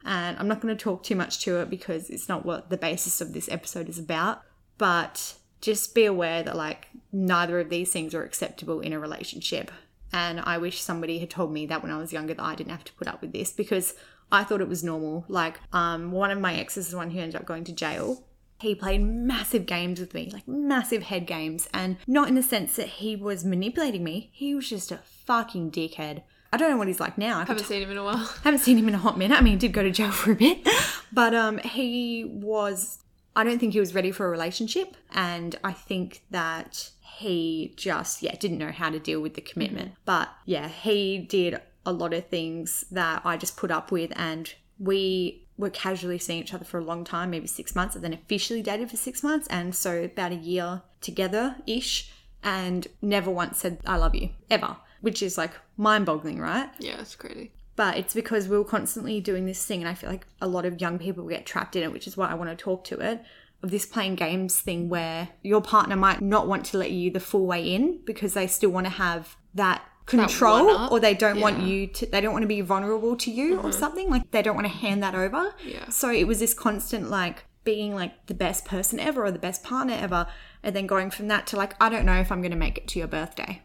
And 0.05 0.39
I'm 0.39 0.49
not 0.49 0.61
going 0.61 0.77
to 0.77 0.81
talk 0.83 1.03
too 1.03 1.17
much 1.17 1.41
to 1.45 1.61
it 1.61 1.71
because 1.71 2.11
it's 2.11 2.29
not 2.29 2.45
what 2.45 2.71
the 2.71 2.77
basis 2.77 3.21
of 3.21 3.33
this 3.33 3.49
episode 3.51 3.89
is 3.89 3.99
about. 3.99 4.43
But 4.77 5.35
just 5.61 5.95
be 5.95 6.05
aware 6.05 6.43
that, 6.43 6.57
like, 6.57 6.89
neither 7.13 7.59
of 7.61 7.71
these 7.71 7.93
things 7.93 8.15
are 8.15 8.25
acceptable 8.25 8.81
in 8.81 8.93
a 8.93 8.99
relationship. 8.99 9.71
And 10.13 10.41
I 10.41 10.59
wish 10.59 10.81
somebody 10.81 11.21
had 11.21 11.31
told 11.31 11.53
me 11.53 11.67
that 11.67 11.83
when 11.83 11.93
I 11.93 11.99
was 11.99 12.13
younger 12.13 12.35
that 12.35 12.43
I 12.43 12.55
didn't 12.55 12.73
have 12.73 12.85
to 12.85 12.93
put 12.95 13.09
up 13.09 13.23
with 13.23 13.33
this 13.33 13.53
because 13.53 13.95
I 14.33 14.45
thought 14.45 14.63
it 14.63 14.69
was 14.69 14.83
normal. 14.83 15.25
Like, 15.29 15.61
um, 15.73 16.11
one 16.11 16.31
of 16.31 16.41
my 16.41 16.55
exes 16.55 16.87
is 16.87 16.91
the 16.91 16.97
one 16.97 17.11
who 17.11 17.21
ended 17.21 17.37
up 17.37 17.45
going 17.45 17.65
to 17.65 17.73
jail. 17.73 18.25
He 18.61 18.75
played 18.75 19.03
massive 19.03 19.67
games 19.67 20.01
with 20.01 20.15
me, 20.15 20.31
like 20.33 20.49
massive 20.49 21.03
head 21.03 21.27
games, 21.27 21.69
and 21.75 21.99
not 22.07 22.29
in 22.29 22.35
the 22.35 22.43
sense 22.43 22.77
that 22.77 22.87
he 22.87 23.15
was 23.15 23.45
manipulating 23.45 24.03
me. 24.03 24.31
He 24.33 24.55
was 24.55 24.69
just 24.69 24.91
a 24.91 25.01
fucking 25.27 25.71
dickhead. 25.71 26.23
I 26.53 26.57
don't 26.57 26.71
know 26.71 26.77
what 26.77 26.87
he's 26.87 27.01
like 27.01 27.19
now. 27.19 27.41
I 27.41 27.45
haven't 27.45 27.65
seen 27.65 27.83
him 27.83 27.91
in 27.91 27.97
a 27.97 28.05
while. 28.05 28.17
Haven't 28.45 28.61
seen 28.61 28.79
him 28.79 28.89
in 28.89 28.95
a 28.95 28.99
hot 28.99 29.17
minute. 29.17 29.39
I 29.39 29.41
mean, 29.43 29.55
he 29.55 29.59
did 29.59 29.73
go 29.73 29.83
to 29.83 29.91
jail 29.91 30.11
for 30.13 30.33
a 30.33 30.35
bit, 30.35 30.67
but 31.13 31.35
um, 31.35 31.59
he 31.59 32.25
was. 32.25 32.99
I 33.35 33.45
don't 33.45 33.59
think 33.59 33.73
he 33.73 33.81
was 33.81 33.95
ready 33.95 34.13
for 34.13 34.27
a 34.27 34.31
relationship, 34.31 34.97
and 35.13 35.57
I 35.65 35.73
think 35.73 36.23
that 36.31 36.91
he 37.01 37.73
just 37.77 38.23
yeah 38.23 38.37
didn't 38.37 38.59
know 38.59 38.71
how 38.71 38.91
to 38.91 38.99
deal 38.99 39.21
with 39.21 39.35
the 39.35 39.41
commitment. 39.41 39.93
But 40.05 40.29
yeah, 40.45 40.69
he 40.69 41.19
did 41.19 41.61
a 41.85 41.93
lot 41.93 42.15
of 42.15 42.27
things 42.29 42.85
that 42.91 43.23
I 43.25 43.37
just 43.37 43.57
put 43.57 43.71
up 43.71 43.91
with 43.91 44.13
and 44.17 44.53
we 44.79 45.47
were 45.57 45.71
casually 45.71 46.19
seeing 46.19 46.41
each 46.41 46.55
other 46.55 46.65
for 46.65 46.79
a 46.79 46.85
long 46.85 47.05
time, 47.05 47.31
maybe 47.31 47.47
six 47.47 47.75
months, 47.75 47.95
and 47.95 48.05
then 48.05 48.13
officially 48.13 48.63
dated 48.63 48.91
for 48.91 48.97
six 48.97 49.23
months. 49.23 49.47
And 49.49 49.75
so 49.75 50.05
about 50.05 50.33
a 50.33 50.37
year 50.37 50.83
together 51.01 51.57
ish, 51.67 52.11
and 52.43 52.89
never 53.01 53.31
once 53.31 53.59
said, 53.59 53.79
I 53.87 53.97
love 53.97 54.15
you, 54.15 54.31
ever, 54.51 54.77
which 55.01 55.23
is 55.23 55.39
like 55.39 55.53
mind 55.77 56.07
boggling, 56.07 56.41
right? 56.41 56.69
Yeah, 56.79 57.01
it's 57.01 57.15
crazy. 57.15 57.53
But 57.77 57.97
it's 57.97 58.13
because 58.13 58.49
we 58.49 58.59
were 58.59 58.65
constantly 58.65 59.21
doing 59.21 59.47
this 59.47 59.65
thing, 59.65 59.81
and 59.81 59.89
I 59.89 59.95
feel 59.95 60.11
like 60.11 60.27
a 60.41 60.49
lot 60.49 60.65
of 60.65 60.81
young 60.81 60.99
people 60.99 61.29
get 61.29 61.47
trapped 61.47 61.77
in 61.77 61.83
it, 61.83 61.93
which 61.93 62.07
is 62.07 62.17
why 62.17 62.29
I 62.29 62.35
want 62.35 62.51
to 62.51 62.57
talk 62.57 62.85
to 62.85 62.99
it. 63.01 63.23
Of 63.63 63.71
this 63.71 63.87
playing 63.87 64.17
games 64.17 64.61
thing 64.61 64.89
where 64.89 65.29
your 65.43 65.63
partner 65.63 65.95
might 65.95 66.21
not 66.21 66.49
want 66.49 66.67
to 66.67 66.79
let 66.79 66.91
you 66.91 67.13
the 67.13 67.21
full 67.21 67.47
way 67.47 67.73
in 67.73 68.01
because 68.05 68.35
they 68.35 68.49
still 68.49 68.71
want 68.71 68.87
to 68.87 68.91
have 68.91 69.37
that 69.55 69.83
control 70.07 70.69
or 70.93 70.99
they 70.99 71.15
don't 71.15 71.37
yeah. 71.37 71.43
want 71.43 71.63
you 71.63 71.87
to 71.87 72.07
they 72.07 72.21
don't 72.21 72.33
want 72.33 72.43
to 72.43 72.49
be 72.49 72.61
vulnerable 72.61 73.17
to 73.17 73.31
you 73.31 73.57
mm-hmm. 73.57 73.67
or 73.67 73.73
something 73.73 74.11
like 74.11 74.31
they 74.33 74.43
don't 74.43 74.57
want 74.57 74.67
to 74.67 74.73
hand 74.73 75.03
that 75.03 75.15
over 75.15 75.55
yeah 75.65 75.89
so 75.89 76.11
it 76.11 76.27
was 76.27 76.41
this 76.41 76.55
constant 76.55 77.09
like 77.09 77.45
being 77.65 77.95
like 77.95 78.27
the 78.27 78.35
best 78.35 78.65
person 78.65 78.99
ever 78.99 79.25
or 79.25 79.31
the 79.31 79.39
best 79.39 79.63
partner 79.63 79.95
ever 79.95 80.27
and 80.65 80.75
then 80.75 80.87
going 80.87 81.11
from 81.11 81.29
that 81.29 81.47
to 81.47 81.57
like 81.57 81.75
i 81.81 81.89
don't 81.89 82.05
know 82.05 82.19
if 82.19 82.33
i'm 82.33 82.41
going 82.41 82.51
to 82.51 82.57
make 82.57 82.77
it 82.77 82.89
to 82.89 82.99
your 82.99 83.07
birthday 83.09 83.63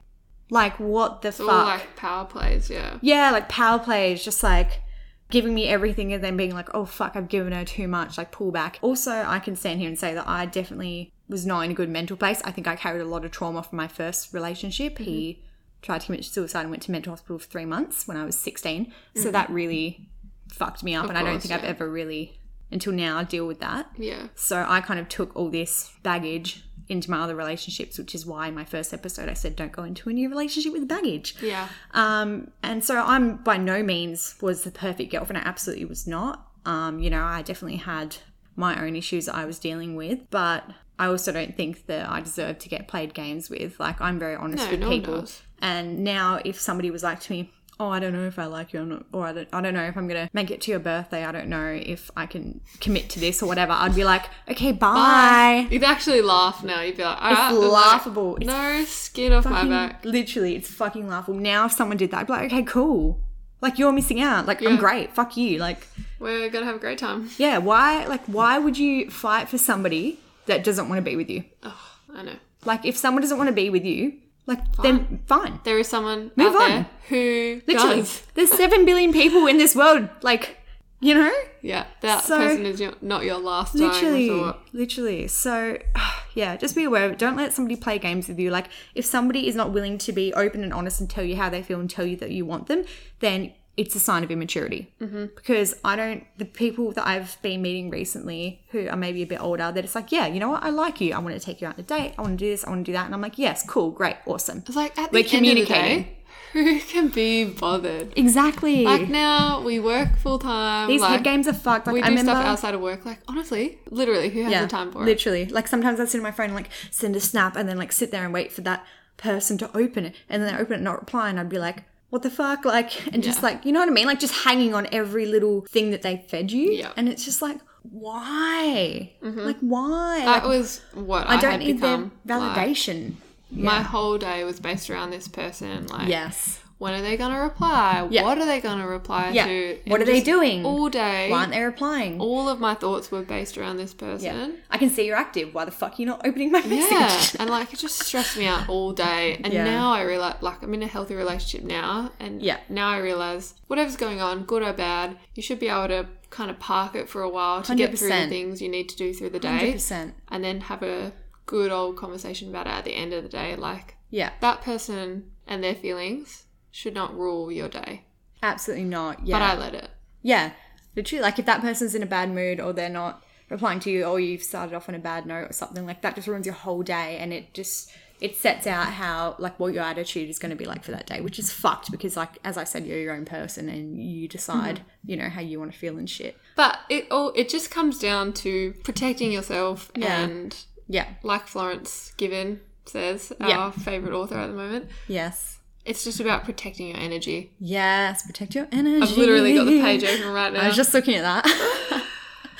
Like, 0.50 0.80
what 0.80 1.22
the 1.22 1.30
All 1.30 1.48
fuck? 1.48 1.68
like 1.68 1.96
power 1.96 2.26
plays, 2.26 2.70
yeah. 2.70 3.00
yeah, 3.02 3.32
like 3.32 3.50
power 3.50 3.80
plays, 3.80 4.24
just 4.24 4.44
like 4.44 4.82
giving 5.30 5.54
me 5.54 5.68
everything 5.68 6.14
and 6.14 6.24
then 6.24 6.38
being 6.38 6.54
like, 6.54 6.74
oh 6.74 6.86
fuck, 6.86 7.16
I've 7.16 7.28
given 7.28 7.52
her 7.52 7.66
too 7.66 7.88
much, 7.88 8.18
like 8.18 8.32
pull 8.32 8.52
back. 8.52 8.80
Also, 8.82 9.12
I 9.12 9.40
can 9.40 9.56
stand 9.58 9.80
here 9.82 9.90
and 9.90 10.00
say 10.00 10.14
that 10.14 10.28
I 10.28 10.46
definitely 10.46 11.12
was 11.28 11.46
not 11.46 11.62
in 11.62 11.72
a 11.72 11.74
good 11.74 11.90
mental 11.90 12.16
place. 12.16 12.42
I 12.46 12.52
think 12.52 12.66
I 12.66 12.78
carried 12.78 13.02
a 13.02 13.06
lot 13.06 13.26
of 13.26 13.32
trauma 13.32 13.62
from 13.62 13.76
my 13.76 13.90
first 13.90 14.34
relationship. 14.34 15.00
He 15.00 15.44
tried 15.88 16.02
to 16.02 16.06
commit 16.08 16.26
suicide 16.26 16.62
and 16.62 16.70
went 16.70 16.84
to 16.84 16.92
mental 16.92 17.14
hospital 17.14 17.40
for 17.40 17.48
three 17.48 17.66
months 17.66 18.08
when 18.08 18.18
I 18.18 18.26
was 18.26 18.38
16. 18.38 18.94
So 19.16 19.32
that 19.32 19.50
really 19.50 20.10
fucked 20.50 20.84
me 20.84 20.94
up. 20.94 21.08
and 21.08 21.18
I 21.18 21.24
don't 21.24 21.36
course, 21.36 21.48
think 21.48 21.54
I've 21.58 21.68
ever 21.68 21.90
really, 21.90 22.40
until 22.70 22.92
now, 22.92 23.24
deal 23.24 23.48
with 23.48 23.62
that. 23.62 23.90
Yeah. 23.98 24.28
So 24.36 24.66
I 24.68 24.82
kind 24.82 25.00
of 25.00 25.08
took 25.08 25.34
all 25.34 25.50
this 25.50 25.94
baggage 26.04 26.64
into 26.90 27.10
my 27.10 27.20
other 27.22 27.36
relationships, 27.36 27.98
which 27.98 28.14
is 28.14 28.26
why 28.26 28.50
in 28.50 28.56
my 28.56 28.66
first 28.66 28.94
episode 28.94 29.30
I 29.30 29.34
said 29.34 29.56
don't 29.56 29.72
go 29.72 29.84
into 29.84 30.10
a 30.10 30.14
new 30.14 30.30
relationship 30.30 30.74
with 30.74 30.88
baggage. 30.90 31.36
Yeah. 31.42 31.70
Um, 31.94 32.52
and 32.62 32.84
so 32.84 32.98
I'm 32.98 33.38
by 33.38 33.56
no 33.56 33.82
means 33.82 34.36
was 34.42 34.66
the 34.66 34.72
perfect 34.72 35.10
girlfriend. 35.12 35.42
I 35.42 35.48
absolutely 35.48 35.86
was 35.86 36.06
not. 36.06 36.48
Um, 36.66 37.00
you 37.00 37.10
know, 37.10 37.24
I 37.24 37.44
definitely 37.44 37.78
had 37.78 38.18
my 38.58 38.84
own 38.84 38.98
issues 38.98 39.30
I 39.30 39.46
was 39.46 39.58
dealing 39.58 39.96
with, 39.96 40.30
but 40.30 40.66
I 41.00 41.08
also 41.08 41.32
don't 41.32 41.56
think 41.56 41.86
that 41.88 42.10
I 42.10 42.22
deserve 42.22 42.60
to 42.60 42.70
get 42.70 42.88
played 42.88 43.14
games 43.14 43.50
with. 43.50 43.80
Like 43.80 44.02
I'm 44.02 44.18
very 44.20 44.36
honest 44.36 44.66
No, 44.66 44.72
with 44.72 44.80
no 44.80 44.90
people. 44.90 45.26
And 45.62 46.04
now 46.04 46.40
if 46.46 46.60
somebody 46.60 46.92
was 46.92 47.04
like 47.04 47.20
to 47.22 47.32
me, 47.32 47.52
Oh, 47.80 47.90
I 47.90 48.00
don't 48.00 48.12
know 48.12 48.26
if 48.26 48.40
I 48.40 48.46
like 48.46 48.74
you 48.74 48.82
or 48.82 48.86
not, 48.86 49.06
or 49.14 49.28
I 49.28 49.34
don't, 49.34 49.48
I 49.54 49.62
don't 49.62 49.76
know 49.76 49.84
if 49.84 49.96
I'm 49.96 50.08
gonna 50.08 50.32
make 50.34 50.50
it 50.50 50.62
to 50.62 50.72
your 50.72 50.80
birthday. 50.80 51.24
I 51.24 51.32
don't 51.32 51.48
know 51.48 51.80
if 51.80 52.10
I 52.18 52.26
can 52.26 52.60
commit 52.80 53.08
to 53.12 53.20
this 53.20 53.44
or 53.44 53.46
whatever. 53.46 53.72
I'd 53.72 53.94
be 53.94 54.04
like, 54.04 54.26
okay, 54.50 54.72
bye. 54.72 55.68
You'd 55.70 55.84
actually 55.84 56.24
laugh 56.24 56.64
now. 56.64 56.82
You'd 56.82 56.98
be 56.98 57.04
like, 57.04 57.22
all 57.22 57.32
right, 57.32 57.54
It's 57.54 57.60
laughable. 57.72 58.32
Like, 58.32 58.48
no 58.48 58.84
skin 58.86 59.32
off 59.32 59.46
my 59.46 59.64
back. 59.66 60.04
Literally, 60.04 60.56
it's 60.56 60.72
fucking 60.72 61.08
laughable. 61.08 61.40
Now, 61.40 61.66
if 61.68 61.72
someone 61.74 61.98
did 61.98 62.10
that, 62.12 62.22
I'd 62.22 62.26
be 62.28 62.34
like, 62.34 62.46
okay, 62.52 62.64
cool. 62.64 63.20
Like 63.62 63.78
you're 63.78 63.92
missing 63.92 64.22
out. 64.22 64.48
Like 64.48 64.64
I'm 64.66 64.78
great. 64.78 65.14
Fuck 65.14 65.38
you. 65.38 65.60
Like 65.60 65.86
We're 66.20 66.50
gonna 66.50 66.66
have 66.66 66.76
a 66.78 66.80
great 66.80 66.98
time. 66.98 67.30
yeah. 67.38 67.60
Why? 67.60 68.06
Like 68.06 68.26
why 68.26 68.58
would 68.58 68.78
you 68.80 69.12
fight 69.12 69.50
for 69.50 69.60
somebody 69.60 70.20
that 70.48 70.64
doesn't 70.64 70.90
want 70.90 70.98
to 71.00 71.04
be 71.04 71.16
with 71.16 71.30
you? 71.30 71.44
Oh, 71.64 71.80
I 72.14 72.24
know. 72.24 72.36
Like 72.66 72.86
if 72.86 72.98
someone 72.98 73.22
doesn't 73.22 73.38
want 73.38 73.48
to 73.50 73.54
be 73.54 73.70
with 73.70 73.86
you, 73.86 74.14
like 74.46 74.60
then 74.82 75.22
fine. 75.28 75.60
There 75.64 75.78
is 75.80 75.88
someone 75.88 76.32
Move 76.36 76.56
out 76.56 76.62
on. 76.62 76.70
there 76.72 76.86
who 77.10 77.62
Literally, 77.68 77.98
does. 78.02 78.24
there's 78.34 78.52
seven 78.52 78.86
billion 78.86 79.14
people 79.14 79.46
in 79.48 79.58
this 79.58 79.76
world. 79.76 80.10
Like 80.22 80.58
you 81.00 81.14
know, 81.14 81.32
Yeah, 81.62 81.86
that 82.02 82.24
So- 82.24 82.38
person 82.40 82.66
is 82.66 82.80
your, 82.82 82.94
not 83.04 83.24
your 83.24 83.38
last 83.38 83.76
literally, 83.76 84.32
resort. 84.32 84.56
literally. 84.74 85.28
So 85.28 85.78
yeah, 86.34 86.58
just 86.58 86.76
be 86.76 86.86
aware. 86.86 87.06
of 87.06 87.12
it. 87.12 87.20
Don't 87.20 87.36
let 87.38 87.54
somebody 87.54 87.76
play 87.76 88.00
games 88.00 88.28
with 88.28 88.40
you. 88.40 88.50
Like 88.50 88.70
if 88.96 89.06
somebody 89.06 89.48
is 89.48 89.56
not 89.56 89.72
willing 89.72 90.00
to 90.00 90.12
be 90.12 90.34
open 90.34 90.64
and 90.64 90.74
honest 90.74 91.00
and 91.00 91.08
tell 91.08 91.24
you 91.24 91.36
how 91.36 91.50
they 91.50 91.62
feel 91.62 91.80
and 91.80 91.88
tell 91.90 92.06
you 92.06 92.16
that 92.18 92.32
you 92.32 92.46
want 92.46 92.66
them, 92.66 92.84
then 93.20 93.54
it's 93.78 93.96
a 93.96 94.00
sign 94.00 94.24
of 94.24 94.32
immaturity. 94.32 94.92
Mm-hmm. 95.00 95.28
Because 95.36 95.76
I 95.86 95.96
don't. 95.96 96.26
The 96.38 96.46
people 96.46 96.92
that 96.94 97.08
I've 97.08 97.40
been 97.44 97.62
meeting 97.62 97.92
recently 97.92 98.62
who 98.72 98.88
are 98.90 98.98
maybe 98.98 99.22
a 99.22 99.28
bit 99.28 99.40
older, 99.40 99.72
that 99.72 99.84
it's 99.84 99.96
like, 99.96 100.12
yeah, 100.12 100.26
you 100.26 100.40
know 100.40 100.50
what, 100.50 100.64
I 100.64 100.70
like 100.70 101.00
you. 101.00 101.14
I 101.14 101.20
want 101.20 101.40
to 101.40 101.40
take 101.40 101.62
you 101.62 101.68
out 101.68 101.76
on 101.76 101.82
a 101.82 101.84
date. 101.84 102.16
I 102.18 102.22
want 102.22 102.40
to 102.40 102.46
do 102.46 102.50
this. 102.50 102.66
I 102.66 102.70
want 102.72 102.86
to 102.86 102.92
do 102.92 102.94
that. 102.94 103.06
And 103.06 103.14
I'm 103.14 103.22
like, 103.22 103.38
yes, 103.38 103.66
cool, 103.66 103.92
great, 103.92 104.18
awesome. 104.26 104.64
It's 104.66 104.76
like 104.76 104.98
at 104.98 105.14
We're 105.14 105.24
the 105.24 105.38
end 105.38 105.48
of 105.48 105.56
the 105.56 105.66
day, 105.66 106.18
who 106.54 106.80
can 106.80 107.10
be 107.10 107.46
bothered? 107.46 108.14
Exactly. 108.18 108.84
Like 108.84 109.10
now, 109.10 109.62
we 109.62 109.80
work 109.80 110.18
full 110.18 110.40
time. 110.40 110.88
These 110.88 111.02
like, 111.02 111.12
head 111.12 111.24
games 111.24 111.48
are 111.48 111.54
fucked. 111.54 111.86
Like 111.86 111.94
we 111.94 112.02
I 112.02 112.06
do 112.06 112.16
remember. 112.16 112.32
stuff 112.32 112.46
outside 112.46 112.74
of 112.74 112.82
work. 112.82 113.06
Like 113.06 113.20
honestly, 113.28 113.78
literally, 113.92 114.30
who 114.30 114.44
has 114.44 114.64
the 114.64 114.68
time 114.68 114.92
for 114.92 115.04
it? 115.04 115.06
Literally. 115.06 115.46
Like 115.46 115.68
sometimes 115.68 116.00
I 116.00 116.06
sit 116.06 116.18
on 116.18 116.24
my 116.24 116.32
phone 116.32 116.48
and 116.48 116.56
like 116.56 116.70
send 116.90 117.16
a 117.16 117.20
snap 117.20 117.56
and 117.56 117.70
then 117.70 117.78
like 117.78 117.92
sit 117.92 118.10
there 118.10 118.24
and 118.24 118.34
wait 118.34 118.52
for 118.52 118.62
that 118.62 118.86
person 119.18 119.58
to 119.60 119.78
open 119.78 120.06
it. 120.06 120.16
And 120.30 120.42
then 120.42 120.54
they 120.54 120.60
open 120.60 120.74
it 120.74 120.76
and 120.78 120.84
not 120.84 121.00
reply 121.00 121.30
and 121.30 121.40
I'd 121.40 121.50
be 121.50 121.60
like, 121.60 121.84
what 122.10 122.22
the 122.24 122.30
fuck? 122.30 122.66
Like 122.66 123.08
and 123.14 123.22
just 123.24 123.40
Yeah. 123.42 123.50
like 123.50 123.66
you 123.66 123.72
know 123.72 123.80
what 123.80 123.90
I 123.90 123.92
mean? 123.92 124.06
Like 124.08 124.20
just 124.20 124.34
hanging 124.44 124.74
on 124.74 124.88
every 124.92 125.26
little 125.26 125.62
thing 125.70 125.92
that 125.92 126.02
they 126.02 126.26
fed 126.30 126.52
you. 126.52 126.72
Yeah. 126.72 126.92
And 126.98 127.08
it's 127.10 127.26
just 127.26 127.42
like, 127.42 127.58
why? 127.84 129.12
Mm-hmm. 129.24 129.40
Like 129.40 129.60
why? 129.60 130.20
That 130.26 130.44
Like, 130.44 130.44
was 130.44 130.82
what 130.94 131.28
I, 131.28 131.36
I 131.38 131.42
don't 131.42 131.60
need 131.60 131.80
their 131.82 131.98
become. 131.98 132.12
like, 132.26 132.40
validation. 132.68 133.14
my 133.52 133.82
whole 133.82 134.18
day 134.18 134.44
was 134.44 134.60
based 134.60 134.90
around 134.90 135.12
this 135.12 135.28
person. 135.28 135.88
Like, 135.88 136.08
yes. 136.08 136.60
When 136.80 136.94
are 136.94 137.02
they 137.02 137.18
gonna 137.18 137.42
reply? 137.42 138.08
Yeah. 138.10 138.24
What 138.24 138.38
are 138.38 138.46
they 138.46 138.62
gonna 138.62 138.88
reply 138.88 139.32
Yeah. 139.32 139.46
to? 139.48 139.80
What 139.88 140.02
are 140.02 140.06
they 140.06 140.22
doing? 140.22 140.66
all 140.66 140.90
day? 140.90 141.30
Why 141.32 141.40
aren't 141.40 141.52
they 141.54 141.64
replying? 141.64 142.20
all 142.22 142.48
of 142.50 142.60
my 142.60 142.74
thoughts 142.76 143.12
were 143.12 143.24
based 143.24 143.58
around 143.58 143.78
this 143.78 143.94
person. 143.94 144.26
yeah. 144.52 144.58
I 144.70 144.78
can 144.78 144.90
see 144.90 145.06
you're 145.08 145.16
active. 145.16 145.54
Why 145.54 145.66
the 145.66 145.72
fuck 145.72 145.94
are 145.94 145.96
you 146.02 146.06
not 146.06 146.26
opening 146.26 146.52
my 146.52 146.62
message? 146.62 146.92
Yeah, 146.92 147.42
and 147.42 147.50
like 147.50 147.74
it 147.74 147.80
just 147.80 148.04
stressed 148.04 148.38
me 148.38 148.46
out 148.46 148.70
all 148.70 148.92
day. 148.94 149.40
And 149.44 149.54
now 149.54 149.92
I 149.92 150.02
realize, 150.04 150.36
like, 150.42 150.62
I'm 150.64 150.74
in 150.74 150.84
a 150.84 150.88
healthy 150.88 151.16
relationship 151.16 151.66
now, 151.68 152.12
and 152.20 152.42
Yeah. 152.42 152.58
now 152.70 152.90
I 152.90 152.98
realize 152.98 153.56
whatever's 153.68 153.96
going 153.98 154.22
on, 154.22 154.44
good 154.44 154.62
or 154.64 154.74
bad, 154.74 155.18
you 155.36 155.42
should 155.44 155.60
be 155.60 155.68
able 155.70 155.88
to 155.88 156.08
kind 156.30 156.52
of 156.52 156.60
park 156.60 156.94
it 156.94 157.08
for 157.10 157.22
a 157.22 157.30
while 157.30 157.62
to 157.64 157.74
get 157.74 157.98
through 157.98 158.10
the 158.10 158.28
things 158.28 158.62
you 158.62 158.70
need 158.70 158.90
to 158.90 158.96
do 158.98 159.14
through 159.14 159.30
the 159.30 159.40
day, 159.40 159.74
100%. 159.74 160.14
and 160.30 160.44
then 160.44 160.62
have 160.62 160.84
a 160.84 161.14
good 161.46 161.72
old 161.72 161.96
conversation 161.96 162.50
about 162.50 162.68
it 162.68 162.72
at 162.72 162.84
the 162.84 162.94
end 162.94 163.14
of 163.14 163.24
the 163.24 163.30
day. 163.30 163.56
Like 163.56 163.96
Yeah. 164.10 164.32
that 164.42 164.62
person 164.62 165.32
and 165.48 165.64
their 165.64 165.74
feelings 165.76 166.44
should 166.78 166.94
not 166.94 167.18
rule 167.18 167.52
your 167.52 167.68
day, 167.70 168.04
Absolutely 168.44 168.86
not. 168.86 169.26
Yeah. 169.26 169.40
but 169.40 169.42
I 169.42 169.58
let 169.58 169.74
it. 169.74 169.90
Yeah, 170.22 170.52
literally. 170.96 171.24
Like 171.24 171.40
if 171.40 171.46
that 171.48 171.62
person's 171.62 171.96
in 171.96 172.04
a 172.04 172.08
bad 172.08 172.30
mood 172.32 172.60
or 172.60 172.72
they're 172.72 172.88
not 172.88 173.24
replying 173.50 173.80
to 173.80 173.90
you 173.90 174.04
or 174.04 174.20
you've 174.20 174.44
started 174.44 174.76
off 174.76 174.88
on 174.88 174.94
a 174.94 175.00
bad 175.00 175.26
note 175.26 175.50
or 175.50 175.54
something 175.54 175.88
like 175.88 176.02
that, 176.04 176.14
just 176.14 176.28
ruins 176.28 176.46
your 176.46 176.54
whole 176.54 176.84
day 176.84 177.18
and 177.18 177.34
it 177.34 177.54
just 177.56 177.92
it 178.20 178.36
sets 178.36 178.68
out 178.68 178.88
how 178.88 179.36
like 179.40 179.60
what 179.60 179.74
your 179.74 179.84
attitude 179.84 180.30
is 180.30 180.38
going 180.38 180.50
to 180.52 180.56
be 180.56 180.66
like 180.66 180.84
for 180.84 180.92
that 180.92 181.08
day, 181.08 181.20
which 181.22 181.40
is 181.40 181.52
fucked 181.52 181.92
because 181.92 182.16
like 182.16 182.38
as 182.44 182.58
I 182.58 182.64
said, 182.64 182.86
you're 182.86 183.00
your 183.00 183.16
own 183.16 183.26
person 183.26 183.70
and 183.70 184.00
you 184.00 184.28
decide 184.28 184.76
mm-hmm. 184.76 185.10
you 185.12 185.18
know 185.18 185.30
how 185.30 185.42
you 185.42 185.60
want 185.60 185.72
to 185.74 185.78
feel 185.80 185.98
and 185.98 186.08
shit. 186.08 186.38
But 186.56 186.78
it 186.90 187.08
all 187.10 187.32
it 187.36 187.50
just 187.50 187.72
comes 187.72 187.98
down 187.98 188.34
to 188.34 188.74
protecting 188.84 189.32
yourself 189.32 189.92
Yeah. 189.96 190.20
and 190.22 190.56
Yeah. 190.88 191.08
like 191.24 191.48
Florence 191.48 192.14
Given 192.18 192.62
says, 192.86 193.34
our 193.40 193.50
Yeah. 193.50 193.72
favorite 193.72 194.14
author 194.14 194.36
at 194.38 194.48
the 194.48 194.54
moment. 194.54 194.90
Yes. 195.08 195.57
It's 195.88 196.04
just 196.04 196.20
about 196.20 196.44
protecting 196.44 196.90
your 196.90 196.98
energy. 196.98 197.54
Yes. 197.60 198.26
Protect 198.28 198.54
your 198.54 198.68
energy. 198.74 199.04
I've 199.04 199.18
literally 199.18 199.56
got 199.56 199.64
the 199.64 199.82
page 199.82 200.04
open 200.04 200.34
right 200.34 200.52
now. 200.52 200.60
I 200.60 200.68
was 200.68 200.76
just 200.76 200.94
looking 200.94 201.16
at 201.16 201.22
that. 201.22 202.06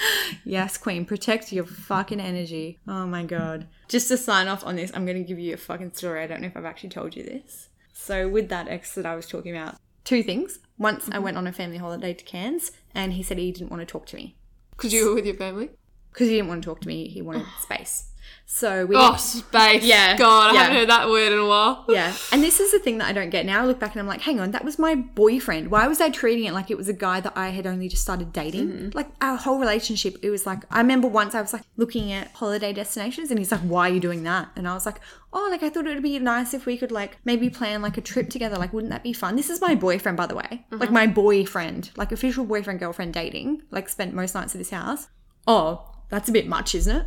yes, 0.46 0.78
Queen, 0.78 1.04
protect 1.04 1.52
your 1.52 1.66
fucking 1.66 2.22
energy. 2.22 2.80
Oh 2.88 3.06
my 3.06 3.26
god. 3.26 3.68
Just 3.90 4.08
to 4.08 4.18
sign 4.18 4.48
off 4.48 4.66
on 4.66 4.78
this, 4.78 4.92
I'm 4.94 5.06
going 5.06 5.18
to 5.18 5.24
give 5.24 5.40
you 5.40 5.54
a 5.54 5.58
fucking 5.58 5.94
story. 5.94 6.24
I 6.24 6.28
don't 6.28 6.40
know 6.40 6.48
if 6.48 6.56
I've 6.56 6.64
actually 6.64 6.90
told 6.90 7.18
you 7.18 7.24
this. 7.24 7.68
So, 7.92 8.30
with 8.30 8.48
that 8.48 8.70
ex 8.70 8.96
that 8.96 9.06
I 9.06 9.16
was 9.16 9.28
talking 9.28 9.54
about, 9.54 9.76
two 10.06 10.24
things. 10.24 10.60
Once 10.78 11.10
I 11.10 11.16
mm-hmm. 11.16 11.24
went 11.24 11.38
on 11.38 11.48
a 11.48 11.52
family 11.52 11.78
holiday 11.78 12.14
to 12.14 12.24
Cairns 12.24 12.72
and 12.96 13.14
he 13.14 13.24
said 13.24 13.38
he 13.38 13.52
didn't 13.52 13.72
want 13.72 13.82
to 13.82 13.86
talk 13.86 14.06
to 14.08 14.16
me 14.16 14.38
Because 14.72 14.94
you 14.94 15.10
were 15.10 15.16
with 15.16 15.26
your 15.26 15.36
family. 15.36 15.72
because 16.14 16.30
he 16.30 16.36
didn't 16.36 16.48
want 16.48 16.64
to 16.64 16.70
talk 16.70 16.80
to 16.82 16.88
me. 16.88 17.10
He 17.10 17.22
wanted 17.22 17.46
space. 17.62 18.12
So, 18.50 18.86
we 18.86 18.96
Oh, 18.96 19.18
space. 19.18 19.84
Yeah, 19.84 20.16
God, 20.16 20.56
I 20.56 20.60
haven't 20.60 20.78
heard 20.78 20.90
that 20.90 21.10
word 21.10 21.34
in 21.34 21.40
a 21.40 21.46
while. 21.46 21.84
Yeah. 21.90 22.16
And 22.32 22.42
this 22.42 22.62
is 22.62 22.72
the 22.72 22.80
thing 22.80 22.98
that 23.00 23.10
I 23.10 23.12
don't 23.12 23.30
get. 23.30 23.46
Now 23.46 23.62
I 23.62 23.66
look 23.66 23.78
back 23.78 23.92
and 23.92 24.00
I'm 24.00 24.08
like, 24.08 24.22
hang 24.22 24.40
on, 24.40 24.52
that 24.52 24.64
was 24.64 24.80
my 24.80 24.96
boyfriend. 24.96 25.70
Why 25.70 25.86
was 25.88 26.00
I 26.00 26.10
treating 26.10 26.46
it 26.46 26.54
like 26.54 26.72
it 26.72 26.78
was 26.78 26.88
a 26.88 26.94
guy 26.94 27.20
that 27.20 27.34
I 27.36 27.50
had 27.50 27.68
only 27.68 27.90
just 27.90 28.04
started 28.04 28.32
dating? 28.32 28.70
Mm-hmm. 28.70 28.90
Like 28.94 29.10
our 29.20 29.36
whole 29.36 29.60
relationship, 29.60 30.16
it 30.22 30.30
was 30.30 30.46
like, 30.46 30.64
I 30.72 30.80
remember 30.80 31.10
once 31.10 31.36
I 31.36 31.42
was 31.42 31.52
like 31.52 31.64
looking 31.76 32.14
at 32.14 32.32
holiday 32.32 32.72
destinations 32.72 33.32
and 33.32 33.38
he's 33.38 33.52
like, 33.52 33.60
why 33.62 33.90
are 33.90 33.94
you 33.94 34.00
doing 34.00 34.24
that? 34.24 34.50
And 34.56 34.66
I 34.66 34.74
was 34.74 34.86
like, 34.86 35.02
oh, 35.34 35.48
like 35.52 35.62
I 35.62 35.70
thought 35.70 35.86
it 35.86 35.94
would 35.94 36.04
be 36.04 36.18
nice 36.20 36.54
if 36.54 36.66
we 36.66 36.78
could 36.78 36.92
like 36.92 37.18
maybe 37.26 37.50
plan 37.50 37.82
like 37.82 37.98
a 37.98 38.02
trip 38.02 38.30
together. 38.30 38.56
Like, 38.56 38.72
wouldn't 38.72 38.92
that 38.92 39.04
be 39.04 39.12
fun? 39.12 39.36
This 39.36 39.50
is 39.50 39.60
my 39.60 39.76
boyfriend, 39.76 40.18
by 40.18 40.26
the 40.26 40.36
way. 40.36 40.66
Mm-hmm. 40.72 40.78
Like 40.78 40.92
my 40.92 41.06
boyfriend, 41.06 41.92
like 41.98 42.14
official 42.14 42.46
boyfriend, 42.46 42.80
girlfriend 42.80 43.14
dating, 43.14 43.64
like 43.72 43.90
spent 43.90 44.14
most 44.14 44.36
nights 44.36 44.56
at 44.56 44.60
his 44.60 44.70
house. 44.70 45.10
Oh, 45.46 45.94
that's 46.10 46.30
a 46.30 46.32
bit 46.32 46.48
much, 46.48 46.74
isn't 46.74 46.96
it? 46.96 47.06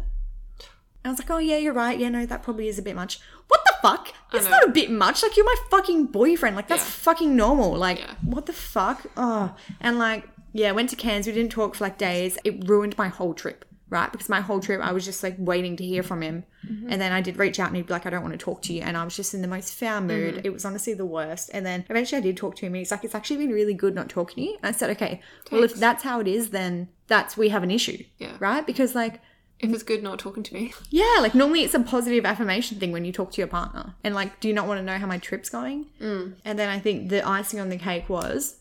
I 1.04 1.08
was 1.10 1.18
like, 1.18 1.30
oh 1.30 1.38
yeah, 1.38 1.56
you're 1.56 1.72
right. 1.72 1.98
Yeah, 1.98 2.10
no, 2.10 2.26
that 2.26 2.42
probably 2.42 2.68
is 2.68 2.78
a 2.78 2.82
bit 2.82 2.94
much. 2.94 3.20
What 3.48 3.60
the 3.64 3.74
fuck? 3.82 4.12
It's 4.34 4.48
not 4.48 4.64
a 4.64 4.70
bit 4.70 4.90
much. 4.90 5.22
Like 5.22 5.36
you're 5.36 5.46
my 5.46 5.54
fucking 5.70 6.06
boyfriend. 6.06 6.56
Like 6.56 6.68
that's 6.68 6.84
Yeah. 6.84 6.90
fucking 6.90 7.34
normal. 7.34 7.72
Like 7.76 7.98
Yeah. 7.98 8.14
what 8.22 8.46
the 8.46 8.52
fuck? 8.52 9.06
Oh, 9.16 9.54
and 9.80 9.98
like 9.98 10.28
yeah, 10.52 10.72
went 10.72 10.90
to 10.90 10.96
Cairns. 10.96 11.26
We 11.26 11.32
didn't 11.32 11.52
talk 11.52 11.74
for 11.74 11.84
like 11.84 11.96
days. 11.96 12.36
It 12.44 12.68
ruined 12.68 12.98
my 12.98 13.08
whole 13.08 13.34
trip. 13.34 13.64
Right, 13.88 14.12
because 14.12 14.28
my 14.28 14.40
whole 14.40 14.60
trip 14.60 14.80
I 14.80 14.92
was 14.92 15.04
just 15.04 15.20
like 15.24 15.34
waiting 15.36 15.74
to 15.78 15.84
hear 15.84 16.04
from 16.04 16.22
him, 16.22 16.44
Mm-hmm. 16.64 16.90
and 16.92 17.00
then 17.02 17.10
I 17.10 17.20
did 17.22 17.38
reach 17.38 17.58
out 17.58 17.68
and 17.68 17.76
he'd 17.76 17.86
be 17.88 17.92
like, 17.92 18.06
"I 18.06 18.10
don't 18.10 18.22
want 18.22 18.34
to 18.34 18.38
talk 18.38 18.62
to 18.62 18.72
you," 18.72 18.82
and 18.82 18.96
I 18.96 19.02
was 19.02 19.16
just 19.16 19.34
in 19.34 19.42
the 19.42 19.48
most 19.48 19.74
foul 19.74 20.00
mood. 20.02 20.34
Mm-hmm. 20.36 20.46
It 20.46 20.52
was 20.52 20.64
honestly 20.64 20.94
the 20.94 21.04
worst. 21.06 21.50
And 21.52 21.66
then 21.66 21.84
eventually 21.90 22.18
I 22.18 22.20
did 22.20 22.36
talk 22.36 22.54
to 22.56 22.66
him. 22.66 22.74
and 22.74 22.76
He's 22.78 22.92
like, 22.92 23.02
"It's 23.02 23.16
actually 23.16 23.38
been 23.38 23.50
really 23.52 23.74
good 23.74 23.96
not 23.96 24.08
talking 24.08 24.36
to 24.36 24.42
you." 24.50 24.56
And 24.62 24.72
I 24.72 24.78
said, 24.78 24.90
"Okay, 24.90 25.20
well 25.50 25.64
if 25.64 25.74
that's 25.74 26.04
how 26.04 26.20
it 26.20 26.28
is, 26.28 26.50
then 26.50 26.88
that's 27.08 27.36
we 27.36 27.48
have 27.48 27.64
an 27.64 27.72
issue, 27.72 28.04
Yeah. 28.18 28.36
right? 28.38 28.64
Because 28.64 28.94
like 28.94 29.20
If 29.60 29.72
it's 29.72 29.82
good 29.82 30.02
not 30.02 30.18
talking 30.18 30.42
to 30.42 30.54
me. 30.54 30.72
yeah, 30.90 31.16
like 31.20 31.34
normally 31.34 31.62
it's 31.62 31.74
a 31.74 31.80
positive 31.80 32.24
affirmation 32.24 32.78
thing 32.78 32.92
when 32.92 33.04
you 33.04 33.12
talk 33.12 33.32
to 33.32 33.40
your 33.40 33.48
partner. 33.48 33.94
And 34.02 34.14
like, 34.14 34.40
do 34.40 34.48
you 34.48 34.54
not 34.54 34.66
want 34.66 34.78
to 34.78 34.84
know 34.84 34.98
how 34.98 35.06
my 35.06 35.18
trip's 35.18 35.50
going? 35.50 35.86
Mm. 36.00 36.34
And 36.44 36.58
then 36.58 36.68
I 36.68 36.78
think 36.78 37.10
the 37.10 37.26
icing 37.26 37.60
on 37.60 37.68
the 37.68 37.76
cake 37.76 38.08
was 38.08 38.56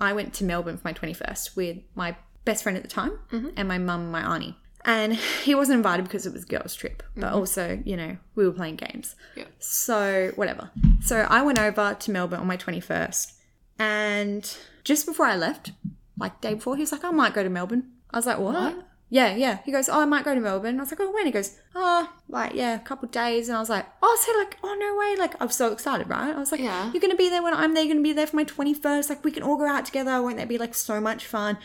I 0.00 0.12
went 0.12 0.34
to 0.34 0.44
Melbourne 0.44 0.76
for 0.76 0.86
my 0.88 0.92
21st 0.92 1.56
with 1.56 1.78
my 1.94 2.16
best 2.44 2.62
friend 2.62 2.76
at 2.76 2.82
the 2.82 2.88
time 2.88 3.18
and 3.56 3.68
my 3.68 3.78
mum 3.78 4.02
and 4.02 4.12
my 4.12 4.22
auntie. 4.22 4.56
And 4.84 5.14
he 5.42 5.54
wasn't 5.54 5.78
invited 5.78 6.04
because 6.04 6.26
it 6.26 6.32
was 6.32 6.44
a 6.44 6.46
girls' 6.46 6.74
trip, 6.74 7.02
but 7.16 7.32
also, 7.32 7.80
you 7.84 7.96
know, 7.96 8.16
we 8.34 8.46
were 8.46 8.52
playing 8.52 8.76
games. 8.76 9.16
Yeah. 9.34 9.44
So, 9.58 10.32
whatever. 10.36 10.70
So, 11.00 11.26
I 11.28 11.42
went 11.42 11.58
over 11.58 11.96
to 11.98 12.10
Melbourne 12.10 12.40
on 12.40 12.46
my 12.46 12.56
21st. 12.56 13.32
And 13.78 14.56
just 14.84 15.06
before 15.06 15.26
I 15.26 15.36
left, 15.36 15.72
like 16.18 16.40
day 16.40 16.54
before, 16.54 16.76
he 16.76 16.82
was 16.82 16.92
like, 16.92 17.04
I 17.04 17.10
might 17.10 17.34
go 17.34 17.42
to 17.42 17.48
Melbourne. 17.48 17.90
I 18.10 18.18
was 18.18 18.26
like, 18.26 18.38
what? 18.38 18.54
What? 18.54 18.86
Yeah, 19.14 19.36
yeah. 19.36 19.58
He 19.64 19.70
goes, 19.70 19.88
oh, 19.88 20.00
I 20.00 20.06
might 20.06 20.24
go 20.24 20.34
to 20.34 20.40
Melbourne. 20.40 20.76
I 20.80 20.82
was 20.82 20.90
like, 20.90 20.98
oh, 21.00 21.12
when? 21.12 21.24
He 21.24 21.30
goes, 21.30 21.56
oh, 21.76 22.10
like, 22.28 22.52
yeah, 22.54 22.74
a 22.74 22.80
couple 22.80 23.06
days. 23.08 23.48
And 23.48 23.56
I 23.56 23.60
was 23.60 23.70
like, 23.70 23.86
oh, 24.02 24.18
so 24.26 24.36
like, 24.40 24.58
oh, 24.64 24.74
no 24.74 24.96
way. 24.98 25.14
Like, 25.16 25.40
I'm 25.40 25.50
so 25.50 25.70
excited, 25.70 26.08
right? 26.08 26.34
I 26.34 26.38
was 26.40 26.50
like, 26.50 26.60
Yeah. 26.60 26.90
you're 26.92 27.00
going 27.00 27.12
to 27.12 27.16
be 27.16 27.28
there 27.28 27.40
when 27.40 27.54
I'm 27.54 27.74
there. 27.74 27.84
You're 27.84 27.94
going 27.94 28.02
to 28.02 28.08
be 28.08 28.12
there 28.12 28.26
for 28.26 28.34
my 28.34 28.44
21st. 28.44 29.08
Like, 29.08 29.22
we 29.22 29.30
can 29.30 29.44
all 29.44 29.56
go 29.56 29.66
out 29.68 29.86
together. 29.86 30.20
Won't 30.20 30.38
that 30.38 30.48
be 30.48 30.58
like 30.58 30.74
so 30.74 31.00
much 31.00 31.26
fun? 31.26 31.58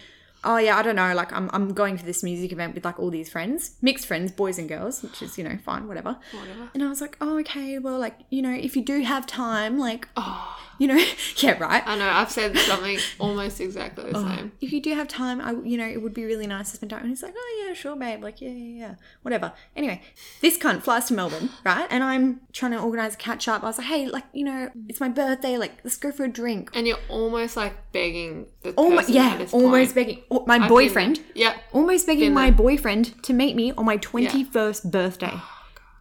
Oh, 0.44 0.58
yeah, 0.58 0.78
I 0.78 0.84
don't 0.84 0.96
know. 0.96 1.12
Like, 1.16 1.34
I'm, 1.34 1.50
I'm 1.52 1.74
going 1.74 1.98
to 1.98 2.06
this 2.06 2.22
music 2.22 2.52
event 2.52 2.76
with 2.76 2.86
like 2.86 3.00
all 3.00 3.10
these 3.10 3.32
friends, 3.32 3.78
mixed 3.82 4.06
friends, 4.06 4.32
boys 4.32 4.60
and 4.60 4.70
girls, 4.70 5.02
which 5.02 5.24
is, 5.24 5.36
you 5.40 5.44
know, 5.44 5.58
fine, 5.66 5.88
whatever. 5.88 6.18
Whatever. 6.32 6.70
And 6.76 6.84
I 6.84 6.88
was 6.88 7.02
like, 7.02 7.18
oh, 7.20 7.40
okay, 7.40 7.80
well, 7.80 7.98
like, 7.98 8.20
you 8.30 8.44
know, 8.44 8.54
if 8.54 8.76
you 8.76 8.84
do 8.86 9.02
have 9.02 9.26
time, 9.26 9.80
like, 9.80 10.08
Oh, 10.16 10.56
you 10.80 10.88
know, 10.88 10.96
yeah, 11.38 11.58
right. 11.60 11.84
I 11.86 11.96
know. 11.98 12.10
I've 12.10 12.32
said 12.32 12.58
something 12.58 12.98
almost 13.20 13.60
exactly 13.62 14.12
the 14.12 14.18
Oh. 14.18 14.36
same. 14.36 14.52
If 14.62 14.72
you 14.72 14.82
do 14.82 14.94
have 14.96 15.08
time, 15.08 15.40
I, 15.42 15.52
you 15.64 15.78
know, 15.78 15.86
it 15.88 16.02
would 16.02 16.14
be 16.14 16.26
really 16.26 16.48
nice 16.48 16.72
to 16.72 16.78
spend 16.78 16.90
time. 16.90 17.02
And 17.02 17.10
he's 17.10 17.22
like, 17.22 17.36
oh, 17.38 17.66
yeah, 17.68 17.74
sure, 17.74 17.96
babe. 17.96 18.24
Like, 18.24 18.42
yeah, 18.42 18.50
yeah, 18.50 18.80
yeah, 18.80 18.96
whatever. 19.22 19.54
Anyway, 19.76 20.02
this 20.42 20.58
cunt 20.58 20.82
flies 20.84 21.06
to 21.08 21.14
Melbourne, 21.14 21.50
right? 21.66 21.86
And 21.90 22.04
I'm 22.04 22.42
trying 22.54 22.72
to 22.72 22.80
organize 22.80 23.14
a 23.14 23.18
catch 23.18 23.48
up. 23.48 23.64
I 23.64 23.68
was 23.68 23.78
like, 23.78 23.88
hey, 23.88 24.08
like, 24.08 24.26
you 24.34 24.46
know, 24.46 24.70
it's 24.88 25.00
my 25.00 25.10
birthday. 25.10 25.58
Like, 25.58 25.74
let's 25.84 25.98
go 25.98 26.12
for 26.12 26.24
a 26.24 26.30
drink. 26.30 26.72
And 26.74 26.88
you're 26.88 26.98
almost 27.10 27.56
like 27.58 27.92
begging 27.92 28.48
the 28.64 28.72
Almost, 28.74 29.10
at 29.10 29.16
yeah, 29.16 29.46
almost 29.52 29.96
begging 29.96 30.24
oh, 30.32 30.44
my 30.48 30.56
I've 30.58 30.70
boyfriend. 30.70 31.20
Yeah. 31.36 31.56
almost 31.74 32.08
begging 32.08 32.34
my 32.34 32.46
there. 32.50 32.58
boyfriend 32.58 33.22
to 33.24 33.34
meet 33.34 33.56
me 33.56 33.72
on 33.74 33.86
my 33.86 33.98
21st 33.98 34.90
birthday. 34.92 35.34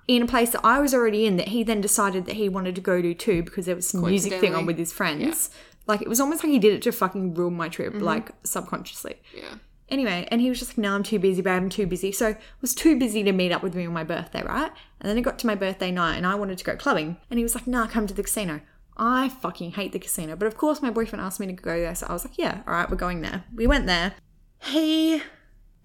In 0.09 0.23
a 0.23 0.27
place 0.27 0.51
that 0.51 0.63
I 0.65 0.81
was 0.81 0.93
already 0.95 1.27
in, 1.27 1.37
that 1.37 1.49
he 1.49 1.63
then 1.63 1.81
decided 1.81 2.25
that 2.27 2.35
he 2.37 2.49
wanted 2.49 2.75
to 2.75 2.81
go 2.81 3.01
to 3.01 3.15
too 3.15 3.43
because 3.43 3.67
there 3.67 3.77
was 3.77 3.89
some 3.89 4.01
music 4.01 4.41
thing 4.41 4.55
on 4.55 4.67
with 4.67 4.79
his 4.79 4.93
friends. 4.93 5.51
Like 5.87 6.03
it 6.03 6.09
was 6.09 6.19
almost 6.21 6.43
like 6.43 6.51
he 6.51 6.59
did 6.59 6.73
it 6.73 6.83
to 6.83 6.93
fucking 6.93 7.35
ruin 7.35 7.55
my 7.55 7.69
trip, 7.69 7.93
Mm-hmm. 7.95 8.03
like 8.05 8.31
subconsciously. 8.45 9.21
Yeah. 9.37 9.55
Anyway, 9.91 10.27
and 10.31 10.41
he 10.43 10.51
was 10.51 10.59
just 10.59 10.73
like, 10.73 10.79
no, 10.79 10.95
I'm 10.95 11.03
too 11.03 11.19
busy, 11.19 11.41
babe, 11.41 11.53
I'm 11.63 11.71
too 11.71 11.87
busy. 11.87 12.13
So 12.13 12.29
I 12.29 12.37
was 12.61 12.75
too 12.75 12.99
busy 12.99 13.23
to 13.23 13.33
meet 13.33 13.53
up 13.53 13.63
with 13.63 13.75
me 13.75 13.87
on 13.87 13.93
my 13.95 14.05
birthday, 14.05 14.43
right? 14.43 14.71
And 15.01 15.09
then 15.09 15.17
it 15.17 15.23
got 15.23 15.39
to 15.41 15.47
my 15.47 15.55
birthday 15.55 15.91
night 15.91 16.17
and 16.17 16.27
I 16.27 16.35
wanted 16.35 16.59
to 16.59 16.65
go 16.65 16.77
clubbing. 16.77 17.17
And 17.31 17.39
he 17.39 17.43
was 17.43 17.55
like, 17.55 17.67
nah, 17.67 17.87
come 17.87 18.07
to 18.07 18.13
the 18.15 18.23
casino. 18.23 18.61
I 18.99 19.29
fucking 19.31 19.73
hate 19.73 19.93
the 19.93 19.99
casino. 19.99 20.37
But 20.37 20.47
of 20.47 20.57
course, 20.59 20.83
my 20.83 20.91
boyfriend 20.91 21.25
asked 21.25 21.41
me 21.41 21.47
to 21.47 21.53
go 21.55 21.79
there. 21.81 21.95
So 21.95 22.07
I 22.09 22.13
was 22.13 22.25
like, 22.25 22.37
yeah, 22.37 22.63
all 22.67 22.75
right, 22.75 22.91
we're 22.91 22.97
going 22.97 23.21
there. 23.23 23.45
We 23.55 23.67
went 23.67 23.87
there. 23.87 24.13
He 24.63 25.23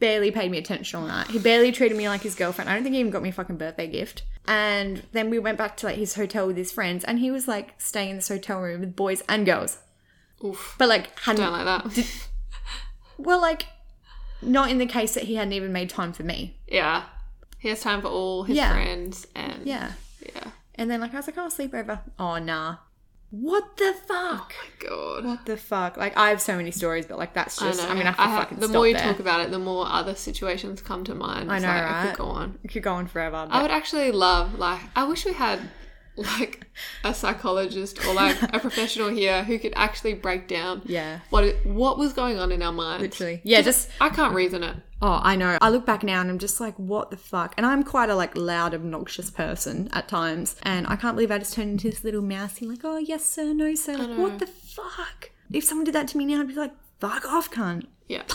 barely 0.08 0.32
paid 0.32 0.52
me 0.52 0.58
attention 0.58 1.00
all 1.00 1.08
night. 1.08 1.28
He 1.28 1.40
barely 1.40 1.72
treated 1.72 1.98
me 1.98 2.10
like 2.10 2.22
his 2.22 2.36
girlfriend. 2.36 2.70
I 2.70 2.74
don't 2.74 2.84
think 2.84 2.94
he 2.94 3.00
even 3.00 3.12
got 3.12 3.22
me 3.24 3.30
a 3.30 3.32
fucking 3.32 3.56
birthday 3.58 3.88
gift. 3.88 4.24
And 4.46 5.04
then 5.14 5.30
we 5.30 5.40
went 5.40 5.58
back 5.58 5.78
to 5.78 5.86
like 5.86 5.96
his 5.96 6.16
hotel 6.16 6.46
with 6.48 6.58
his 6.58 6.72
friends 6.72 7.06
and 7.06 7.20
he 7.20 7.32
was 7.32 7.48
like 7.48 7.80
staying 7.80 8.10
in 8.10 8.16
this 8.18 8.28
hotel 8.28 8.60
room 8.60 8.82
with 8.82 8.96
boys 8.96 9.24
and 9.30 9.46
girls. 9.46 9.78
Oof. 10.44 10.76
But 10.78 10.90
like 10.90 11.18
hadn't 11.22 11.42
Don't 11.42 11.54
like 11.54 11.66
that. 11.66 12.20
well, 13.18 13.40
like, 13.42 13.68
not 14.42 14.70
in 14.70 14.78
the 14.78 14.86
case 14.86 15.14
that 15.14 15.24
he 15.24 15.36
hadn't 15.36 15.54
even 15.54 15.72
made 15.72 15.90
time 15.90 16.12
for 16.12 16.24
me. 16.24 16.58
yeah. 16.68 17.04
He 17.60 17.70
has 17.70 17.80
time 17.80 18.02
for 18.02 18.10
all 18.10 18.44
his 18.44 18.58
Yeah. 18.58 18.74
friends 18.74 19.26
and 19.36 19.66
Yeah. 19.66 19.94
yeah. 20.20 20.52
And 20.76 20.92
then, 20.92 21.00
like, 21.00 21.14
I 21.14 21.18
was 21.18 21.28
like, 21.28 21.38
oh, 21.38 21.48
sleepover. 21.48 22.00
Oh, 22.20 22.38
nah. 22.40 22.78
What 23.36 23.78
the 23.78 23.96
fuck? 24.06 24.54
Oh 24.56 24.88
God. 24.88 25.26
What 25.26 25.46
the 25.48 25.58
fuck? 25.58 25.98
Like, 25.98 26.16
I 26.16 26.30
have 26.30 26.40
so 26.40 26.56
many 26.56 26.70
stories, 26.70 27.08
but, 27.08 27.18
like, 27.18 27.34
that's 27.34 27.60
I 27.60 27.70
just, 27.70 27.82
know. 27.82 27.90
I'm 27.90 27.98
gonna 27.98 28.12
have 28.12 28.16
to 28.18 28.22
I 28.22 28.28
ha- 28.30 28.40
fucking 28.42 28.60
the 28.60 28.68
more 28.68 28.88
you 28.88 28.94
there. 28.94 29.02
talk 29.02 29.20
about 29.20 29.42
it, 29.42 29.50
the 29.50 29.58
more 29.58 29.88
other 29.88 30.14
situations 30.14 30.84
come 30.84 31.04
to 31.06 31.16
mind. 31.16 31.52
I 31.52 31.58
know, 31.58 31.68
like, 31.68 31.84
I 31.84 32.08
could 32.10 32.18
go 32.18 32.26
on. 32.26 32.60
It 32.64 32.68
could 32.68 32.84
go 32.84 32.94
on 32.94 33.08
forever. 33.08 33.48
But 33.50 33.56
I 33.56 33.64
would 33.64 33.72
actually 33.72 34.12
love, 34.12 34.60
like, 34.60 34.82
I 34.96 35.06
wish 35.06 35.26
we 35.26 35.34
had, 35.34 35.62
like, 36.16 36.68
a 37.04 37.14
psychologist 37.14 38.06
or 38.06 38.14
like 38.14 38.42
a 38.54 38.60
professional 38.60 39.10
here 39.10 39.44
who 39.44 39.58
could 39.60 39.74
actually 39.76 40.14
break 40.14 40.48
down 40.48 40.82
yeah. 40.86 41.20
what 41.30 41.44
it, 41.44 41.66
what 41.66 41.98
was 41.98 42.14
going 42.14 42.38
on 42.38 42.52
in 42.52 42.62
our 42.62 42.72
minds. 42.72 43.02
Literally. 43.02 43.42
Yeah, 43.44 43.62
just, 43.62 43.90
I 44.00 44.10
can't 44.10 44.34
reason 44.34 44.64
it. 44.64 44.76
oh, 45.02 45.20
I 45.24 45.36
know. 45.36 45.58
I 45.62 45.70
look 45.70 45.86
back 45.86 46.04
now 46.04 46.22
and 46.22 46.30
I'm 46.30 46.40
just 46.40 46.60
like, 46.62 46.78
what 46.78 47.12
the 47.12 47.18
fuck? 47.18 47.54
And 47.58 47.66
I'm 47.66 47.84
quite 47.84 48.10
a, 48.10 48.16
like, 48.16 48.38
loud, 48.38 48.74
obnoxious 48.74 49.30
person 49.32 49.90
at 49.94 50.08
times. 50.08 50.56
And 50.64 50.88
I 50.88 50.96
can't 50.96 51.16
believe 51.16 51.32
I 51.32 51.40
just 51.40 51.54
turned 51.54 51.72
into 51.72 51.90
this 51.90 52.04
little 52.04 52.22
mousey, 52.22 52.66
like, 52.66 52.82
oh, 52.84 52.98
yes, 52.98 53.26
sir, 53.26 53.54
no, 53.54 53.74
sir. 53.76 53.98
Like, 53.98 54.18
what 54.18 54.40
the 54.40 54.48
fuck? 54.48 55.32
If 55.52 55.64
someone 55.64 55.86
did 55.86 55.96
that 55.96 56.08
to 56.10 56.18
me 56.18 56.26
now, 56.26 56.42
I'd 56.42 56.48
be 56.48 56.54
like, 56.54 56.72
fuck 57.00 57.26
off, 57.26 57.52
cunt. 57.52 57.88
Yeah. 58.08 58.24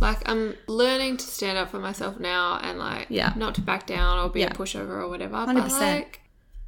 Like 0.00 0.26
I'm 0.26 0.56
learning 0.66 1.18
to 1.18 1.26
stand 1.26 1.58
up 1.58 1.68
for 1.70 1.78
myself 1.78 2.18
now 2.18 2.58
and 2.62 2.78
like 2.78 3.08
Yeah. 3.10 3.34
not 3.36 3.54
to 3.56 3.60
back 3.60 3.86
down 3.86 4.18
or 4.18 4.30
be 4.30 4.40
Yeah. 4.40 4.46
a 4.46 4.54
pushover 4.54 4.92
or 5.02 5.08
whatever. 5.08 5.34
100%. 5.34 5.54
But 5.56 5.70
like 5.72 6.20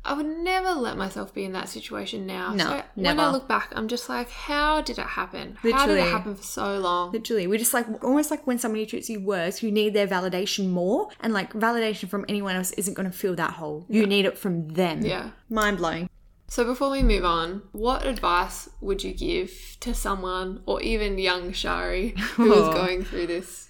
I 0.04 0.14
would 0.14 0.26
never 0.26 0.72
let 0.72 0.96
myself 0.96 1.32
be 1.32 1.44
in 1.44 1.52
that 1.52 1.68
situation 1.68 2.26
now. 2.26 2.52
No, 2.54 2.64
so 2.64 2.82
when 2.96 3.20
I 3.20 3.30
look 3.30 3.46
back, 3.46 3.68
I'm 3.76 3.86
just 3.86 4.08
like, 4.08 4.28
how 4.30 4.80
did 4.80 4.98
it 4.98 5.06
happen? 5.06 5.56
How 5.62 5.86
did 5.86 5.98
it 5.98 6.10
happen 6.10 6.34
for 6.34 6.42
so 6.42 6.78
long? 6.78 7.12
Literally, 7.12 7.46
we're 7.46 7.58
just 7.58 7.72
like 7.72 7.86
almost 8.02 8.30
like 8.30 8.44
when 8.46 8.58
somebody 8.58 8.84
treats 8.84 9.08
you 9.08 9.20
worse, 9.20 9.62
you 9.62 9.70
need 9.70 9.94
their 9.94 10.08
validation 10.08 10.70
more, 10.70 11.08
and 11.20 11.32
like 11.32 11.52
validation 11.52 12.08
from 12.08 12.24
anyone 12.28 12.56
else 12.56 12.72
isn't 12.72 12.94
going 12.94 13.10
to 13.10 13.16
fill 13.16 13.36
that 13.36 13.52
hole. 13.52 13.86
You 13.88 14.06
need 14.06 14.24
it 14.26 14.36
from 14.36 14.68
them. 14.70 15.02
Yeah. 15.02 15.30
mind 15.48 15.76
blowing. 15.76 16.08
So 16.48 16.64
before 16.64 16.90
we 16.90 17.02
move 17.02 17.24
on, 17.24 17.62
what 17.72 18.04
advice 18.04 18.68
would 18.80 19.02
you 19.02 19.14
give 19.14 19.76
to 19.80 19.94
someone 19.94 20.62
or 20.66 20.82
even 20.82 21.16
young 21.16 21.52
Shari 21.52 22.10
who 22.34 22.52
is 22.52 22.58
Oh. 22.68 22.72
going 22.74 23.04
through 23.04 23.28
this? 23.28 23.68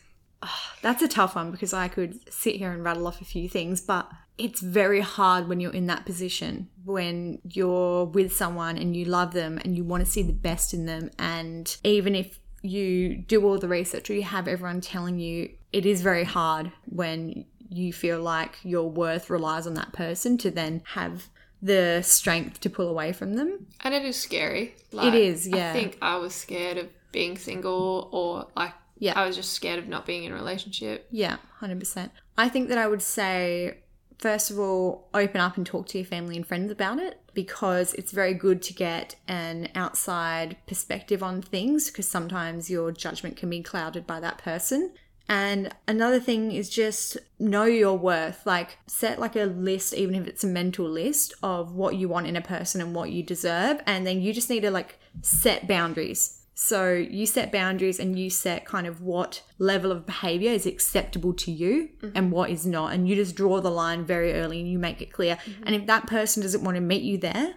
That's 0.80 1.00
a 1.02 1.06
tough 1.08 1.36
one 1.36 1.52
because 1.52 1.72
I 1.72 1.86
could 1.86 2.18
sit 2.32 2.56
here 2.56 2.72
and 2.72 2.82
rattle 2.82 3.06
off 3.06 3.20
a 3.20 3.24
few 3.24 3.48
things, 3.48 3.80
but 3.80 4.10
it's 4.42 4.60
very 4.60 5.00
hard 5.00 5.48
when 5.48 5.60
you're 5.60 5.72
in 5.72 5.86
that 5.86 6.04
position 6.04 6.68
when 6.84 7.38
you're 7.44 8.04
with 8.04 8.34
someone 8.34 8.76
and 8.76 8.96
you 8.96 9.04
love 9.04 9.32
them 9.32 9.58
and 9.64 9.76
you 9.76 9.84
want 9.84 10.04
to 10.04 10.10
see 10.10 10.22
the 10.22 10.32
best 10.32 10.74
in 10.74 10.86
them, 10.86 11.10
and 11.18 11.76
even 11.84 12.14
if 12.14 12.38
you 12.62 13.16
do 13.16 13.44
all 13.44 13.58
the 13.58 13.68
research 13.68 14.08
or 14.10 14.14
you 14.14 14.22
have 14.22 14.48
everyone 14.48 14.80
telling 14.80 15.18
you, 15.18 15.50
it 15.72 15.86
is 15.86 16.02
very 16.02 16.24
hard 16.24 16.72
when 16.86 17.44
you 17.68 17.92
feel 17.92 18.20
like 18.20 18.58
your 18.62 18.88
worth 18.90 19.30
relies 19.30 19.66
on 19.66 19.74
that 19.74 19.92
person 19.92 20.36
to 20.38 20.50
then 20.50 20.82
have 20.94 21.28
the 21.60 22.02
strength 22.02 22.60
to 22.60 22.68
pull 22.68 22.88
away 22.88 23.12
from 23.12 23.34
them. 23.34 23.66
And 23.80 23.94
it 23.94 24.04
is 24.04 24.16
scary. 24.16 24.74
Like, 24.92 25.14
is, 25.14 25.46
yeah. 25.48 25.70
I 25.70 25.72
think 25.72 25.98
I 26.02 26.16
was 26.16 26.34
scared 26.34 26.78
of 26.78 26.88
being 27.12 27.36
single 27.38 28.08
or 28.12 28.48
like 28.56 28.74
Yeah. 28.98 29.18
I 29.18 29.26
was 29.26 29.34
just 29.34 29.52
scared 29.52 29.80
of 29.80 29.88
not 29.88 30.06
being 30.06 30.24
in 30.24 30.32
a 30.32 30.34
relationship. 30.34 31.08
Yeah, 31.10 31.38
100%. 31.60 32.10
I 32.38 32.48
think 32.48 32.68
that 32.68 32.78
I 32.78 32.86
would 32.86 33.02
say, 33.02 33.78
first 34.18 34.50
of 34.50 34.58
all, 34.58 35.08
open 35.14 35.40
up 35.40 35.56
and 35.56 35.66
talk 35.66 35.86
to 35.88 35.98
your 35.98 36.06
family 36.06 36.36
and 36.36 36.46
friends 36.46 36.70
about 36.70 36.98
it 36.98 37.20
because 37.34 37.94
it's 37.94 38.12
very 38.12 38.34
good 38.34 38.62
to 38.62 38.74
get 38.74 39.16
an 39.26 39.68
outside 39.74 40.56
perspective 40.66 41.22
on 41.22 41.42
things 41.42 41.90
because 41.90 42.08
sometimes 42.08 42.70
your 42.70 42.92
judgment 42.92 43.36
can 43.36 43.50
be 43.50 43.62
clouded 43.62 44.06
by 44.06 44.20
that 44.20 44.38
person. 44.38 44.92
And 45.28 45.74
another 45.88 46.20
thing 46.20 46.52
is 46.52 46.68
just 46.68 47.16
know 47.38 47.64
your 47.64 47.96
worth. 47.96 48.44
Like, 48.44 48.78
set 48.86 49.18
like 49.18 49.36
a 49.36 49.44
list, 49.44 49.94
even 49.94 50.14
if 50.14 50.26
it's 50.26 50.44
a 50.44 50.48
mental 50.48 50.86
list, 50.86 51.32
of 51.42 51.74
what 51.74 51.96
you 51.96 52.08
want 52.08 52.26
in 52.26 52.36
a 52.36 52.42
person 52.42 52.80
and 52.80 52.94
what 52.94 53.10
you 53.10 53.22
deserve. 53.22 53.80
And 53.86 54.06
then 54.06 54.20
you 54.20 54.32
just 54.34 54.50
need 54.50 54.60
to 54.60 54.70
like 54.70 54.98
set 55.22 55.66
boundaries. 55.66 56.41
So 56.54 56.92
you 56.92 57.26
set 57.26 57.50
boundaries 57.50 57.98
and 57.98 58.18
you 58.18 58.28
set 58.28 58.66
kind 58.66 58.86
of 58.86 59.00
what 59.00 59.42
level 59.58 59.90
of 59.90 60.04
behavior 60.04 60.50
is 60.50 60.66
acceptable 60.66 61.32
to 61.34 61.50
you 61.50 61.88
mm-hmm. 62.00 62.16
and 62.16 62.30
what 62.30 62.50
is 62.50 62.66
not. 62.66 62.92
And 62.92 63.08
you 63.08 63.16
just 63.16 63.34
draw 63.34 63.60
the 63.60 63.70
line 63.70 64.04
very 64.04 64.34
early 64.34 64.60
and 64.60 64.70
you 64.70 64.78
make 64.78 65.00
it 65.00 65.12
clear. 65.12 65.36
Mm-hmm. 65.36 65.62
And 65.66 65.74
if 65.74 65.86
that 65.86 66.06
person 66.06 66.42
doesn't 66.42 66.62
want 66.62 66.76
to 66.76 66.80
meet 66.80 67.02
you 67.02 67.18
there, 67.18 67.54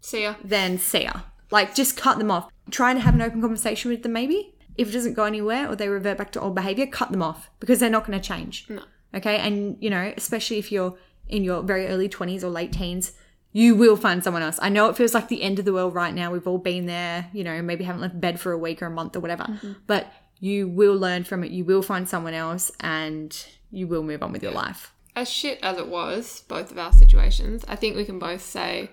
See 0.00 0.22
ya. 0.22 0.34
then 0.42 0.78
see 0.78 1.04
ya. 1.04 1.20
Like 1.50 1.74
just 1.74 1.96
cut 1.96 2.18
them 2.18 2.30
off. 2.30 2.50
Try 2.70 2.94
to 2.94 3.00
have 3.00 3.14
an 3.14 3.22
open 3.22 3.40
conversation 3.40 3.90
with 3.90 4.02
them 4.02 4.12
maybe. 4.12 4.54
If 4.76 4.88
it 4.88 4.92
doesn't 4.92 5.14
go 5.14 5.24
anywhere 5.24 5.68
or 5.68 5.76
they 5.76 5.88
revert 5.88 6.18
back 6.18 6.32
to 6.32 6.40
old 6.40 6.54
behavior, 6.54 6.86
cut 6.86 7.10
them 7.10 7.22
off 7.22 7.50
because 7.60 7.80
they're 7.80 7.90
not 7.90 8.06
going 8.06 8.18
to 8.18 8.26
change. 8.26 8.66
No. 8.68 8.82
Okay? 9.14 9.38
And 9.38 9.76
you 9.80 9.90
know, 9.90 10.12
especially 10.16 10.58
if 10.58 10.72
you're 10.72 10.96
in 11.28 11.44
your 11.44 11.62
very 11.62 11.86
early 11.86 12.08
20s 12.08 12.42
or 12.42 12.48
late 12.48 12.72
teens, 12.72 13.12
you 13.52 13.74
will 13.74 13.96
find 13.96 14.22
someone 14.22 14.42
else. 14.42 14.58
I 14.60 14.68
know 14.68 14.88
it 14.88 14.96
feels 14.96 15.14
like 15.14 15.28
the 15.28 15.42
end 15.42 15.58
of 15.58 15.64
the 15.64 15.72
world 15.72 15.94
right 15.94 16.14
now. 16.14 16.30
We've 16.30 16.46
all 16.46 16.58
been 16.58 16.86
there, 16.86 17.28
you 17.32 17.44
know, 17.44 17.60
maybe 17.62 17.84
haven't 17.84 18.02
left 18.02 18.20
bed 18.20 18.38
for 18.40 18.52
a 18.52 18.58
week 18.58 18.82
or 18.82 18.86
a 18.86 18.90
month 18.90 19.16
or 19.16 19.20
whatever. 19.20 19.44
Mm-hmm. 19.44 19.72
But 19.86 20.12
you 20.40 20.68
will 20.68 20.96
learn 20.96 21.24
from 21.24 21.42
it. 21.44 21.50
You 21.50 21.64
will 21.64 21.82
find 21.82 22.08
someone 22.08 22.34
else 22.34 22.70
and 22.80 23.46
you 23.70 23.86
will 23.86 24.02
move 24.02 24.22
on 24.22 24.32
with 24.32 24.42
your 24.42 24.52
life. 24.52 24.92
As 25.16 25.28
shit 25.28 25.58
as 25.62 25.78
it 25.78 25.88
was, 25.88 26.44
both 26.46 26.70
of 26.70 26.78
our 26.78 26.92
situations, 26.92 27.64
I 27.66 27.76
think 27.76 27.96
we 27.96 28.04
can 28.04 28.18
both 28.18 28.42
say 28.42 28.90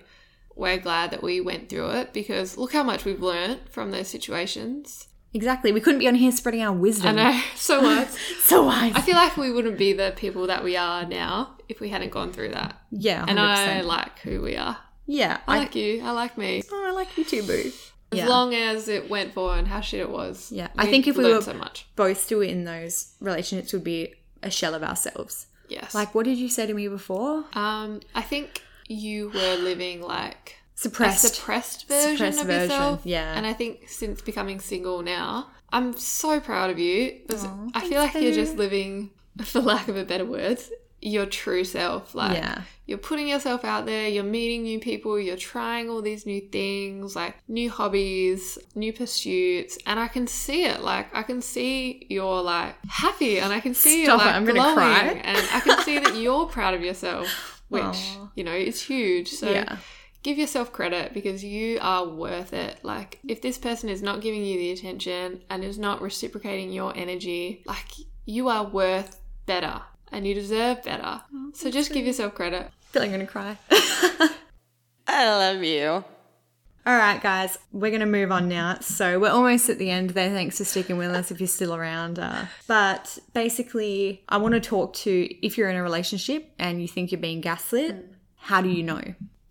we're 0.56 0.78
glad 0.78 1.10
that 1.10 1.22
we 1.22 1.40
went 1.40 1.68
through 1.68 1.90
it 1.90 2.12
because 2.12 2.56
look 2.56 2.72
how 2.72 2.82
much 2.82 3.04
we've 3.04 3.22
learnt 3.22 3.68
from 3.68 3.90
those 3.90 4.08
situations. 4.08 5.08
Exactly. 5.36 5.70
We 5.72 5.80
couldn't 5.80 5.98
be 6.00 6.08
on 6.08 6.14
here 6.14 6.32
spreading 6.32 6.62
our 6.62 6.68
I 6.74 6.76
wisdom. 6.86 7.16
know, 7.16 7.40
so 7.54 7.80
much. 7.90 8.08
So 8.42 8.64
wise. 8.64 8.92
I 8.94 9.00
feel 9.02 9.16
like 9.16 9.36
we 9.36 9.52
wouldn't 9.52 9.78
be 9.78 9.92
the 9.92 10.12
people 10.16 10.46
that 10.46 10.64
we 10.64 10.76
are 10.76 11.04
now 11.04 11.56
if 11.68 11.78
we 11.80 11.88
hadn't 11.90 12.10
gone 12.10 12.32
through 12.32 12.50
that. 12.50 12.72
yeah, 12.90 13.24
100%. 13.26 13.28
And 13.30 13.38
I 13.40 13.80
like 13.82 14.18
who 14.20 14.40
we 14.40 14.56
are. 14.56 14.76
yeah, 15.06 15.38
I 15.46 15.56
I, 15.56 15.58
like 15.58 15.74
you. 15.74 16.02
I 16.04 16.10
like 16.12 16.38
me. 16.38 16.62
oh, 16.72 16.84
I 16.88 16.92
like 16.92 17.16
you 17.18 17.24
too, 17.24 17.42
boo. 17.42 17.70
As 18.12 18.18
Yeah. 18.18 18.28
long 18.28 18.54
as 18.54 18.88
it 18.88 19.10
went 19.10 19.34
for 19.34 19.56
and 19.56 19.66
how 19.68 19.80
shit 19.80 20.00
it 20.00 20.10
was. 20.10 20.50
Yeah. 20.52 20.68
I 20.78 20.86
think 20.86 21.06
if 21.08 21.16
we 21.16 21.24
were- 21.24 21.42
so 21.42 21.54
much. 21.54 21.86
both 21.96 22.18
still 22.22 22.40
in 22.40 22.64
those 22.64 23.14
relationships 23.20 23.72
would 23.72 23.84
be 23.84 24.14
a 24.42 24.50
shell 24.50 24.74
of 24.74 24.82
ourselves. 24.82 25.46
Yes. 25.68 25.92
Like, 25.94 26.14
what 26.14 26.24
did 26.24 26.38
you 26.38 26.48
say 26.48 26.66
to 26.66 26.74
me 26.74 26.86
before? 26.88 27.44
um, 27.54 28.00
I 28.14 28.22
think 28.22 28.62
you 28.88 29.30
were 29.34 29.56
living 29.56 30.00
like 30.00 30.56
Suppressed. 30.76 31.34
suppressed 31.34 31.88
version 31.88 32.16
Suppressed 32.16 32.40
of 32.40 32.46
version, 32.46 32.62
yourself. 32.70 33.00
yeah. 33.04 33.32
And 33.36 33.46
I 33.46 33.54
think 33.54 33.88
since 33.88 34.20
becoming 34.20 34.60
single 34.60 35.02
now, 35.02 35.48
I'm 35.72 35.96
so 35.96 36.38
proud 36.38 36.68
of 36.70 36.78
you. 36.78 37.18
Aw, 37.32 37.68
I 37.74 37.88
feel 37.88 38.00
like 38.00 38.12
thanks, 38.12 38.24
you're 38.24 38.44
just 38.44 38.56
living, 38.56 39.10
for 39.42 39.60
lack 39.60 39.88
of 39.88 39.96
a 39.96 40.04
better 40.04 40.26
word, 40.26 40.58
your 41.00 41.24
true 41.24 41.64
self. 41.64 42.14
Like 42.14 42.36
yeah. 42.36 42.62
you're 42.84 42.98
putting 42.98 43.26
yourself 43.28 43.64
out 43.64 43.86
there, 43.86 44.06
you're 44.08 44.22
meeting 44.22 44.64
new 44.64 44.78
people, 44.78 45.18
you're 45.18 45.36
trying 45.38 45.88
all 45.88 46.02
these 46.02 46.26
new 46.26 46.42
things, 46.42 47.16
like 47.16 47.36
new 47.48 47.70
hobbies, 47.70 48.58
new 48.74 48.92
pursuits, 48.92 49.78
and 49.86 49.98
I 49.98 50.08
can 50.08 50.26
see 50.26 50.66
it. 50.66 50.82
Like 50.82 51.08
I 51.14 51.22
can 51.22 51.40
see 51.40 52.06
you're 52.10 52.42
like 52.42 52.74
happy, 52.88 53.40
and 53.40 53.50
I 53.50 53.60
can 53.60 53.72
see 53.72 54.04
Stop 54.04 54.18
you're 54.18 54.26
like 54.26 54.34
I'm 54.36 54.44
gonna 54.44 54.60
glowing, 54.60 54.74
cry. 54.76 55.20
and 55.24 55.38
I 55.54 55.60
can 55.60 55.78
see 55.84 55.98
that 56.00 56.16
you're 56.16 56.46
proud 56.46 56.74
of 56.74 56.82
yourself, 56.82 57.62
which 57.70 57.82
Aw. 57.82 58.28
you 58.36 58.44
know 58.44 58.52
is 58.52 58.82
huge. 58.82 59.30
So 59.30 59.50
yeah. 59.50 59.78
Give 60.26 60.38
yourself 60.38 60.72
credit 60.72 61.14
because 61.14 61.44
you 61.44 61.78
are 61.80 62.04
worth 62.04 62.52
it. 62.52 62.80
Like, 62.82 63.20
if 63.28 63.40
this 63.40 63.58
person 63.58 63.88
is 63.88 64.02
not 64.02 64.20
giving 64.20 64.44
you 64.44 64.58
the 64.58 64.72
attention 64.72 65.44
and 65.48 65.62
is 65.62 65.78
not 65.78 66.02
reciprocating 66.02 66.72
your 66.72 66.92
energy, 66.96 67.62
like, 67.64 67.92
you 68.24 68.48
are 68.48 68.64
worth 68.64 69.20
better 69.46 69.82
and 70.10 70.26
you 70.26 70.34
deserve 70.34 70.82
better. 70.82 71.22
so 71.54 71.70
just 71.70 71.92
give 71.92 72.04
yourself 72.04 72.34
credit. 72.34 72.62
I 72.62 72.92
feel 72.92 73.02
like 73.02 73.12
I'm 73.12 73.18
gonna 73.18 73.26
cry. 73.28 73.56
I 75.06 75.28
love 75.28 75.62
you. 75.62 76.04
All 76.84 76.96
right, 76.96 77.20
guys, 77.20 77.56
we're 77.72 77.90
going 77.90 77.98
to 77.98 78.06
move 78.06 78.30
on 78.30 78.48
now. 78.48 78.78
So 78.80 79.18
we're 79.18 79.30
almost 79.30 79.68
at 79.68 79.78
the 79.78 79.90
end 79.90 80.10
there. 80.10 80.30
Thanks 80.30 80.58
for 80.58 80.64
sticking 80.64 80.98
with 80.98 81.10
us 81.10 81.32
if 81.32 81.40
you're 81.40 81.48
still 81.48 81.74
around. 81.74 82.20
Uh, 82.20 82.44
but 82.68 83.18
basically, 83.34 84.22
I 84.28 84.36
want 84.36 84.54
to 84.54 84.60
talk 84.60 84.94
to 84.94 85.44
if 85.44 85.58
you're 85.58 85.68
in 85.68 85.74
a 85.74 85.82
relationship 85.82 86.52
and 86.60 86.80
you 86.80 86.86
think 86.86 87.10
you're 87.10 87.20
being 87.20 87.40
gaslit, 87.40 88.04
how 88.36 88.60
do 88.60 88.68
you 88.68 88.84
know? 88.84 89.02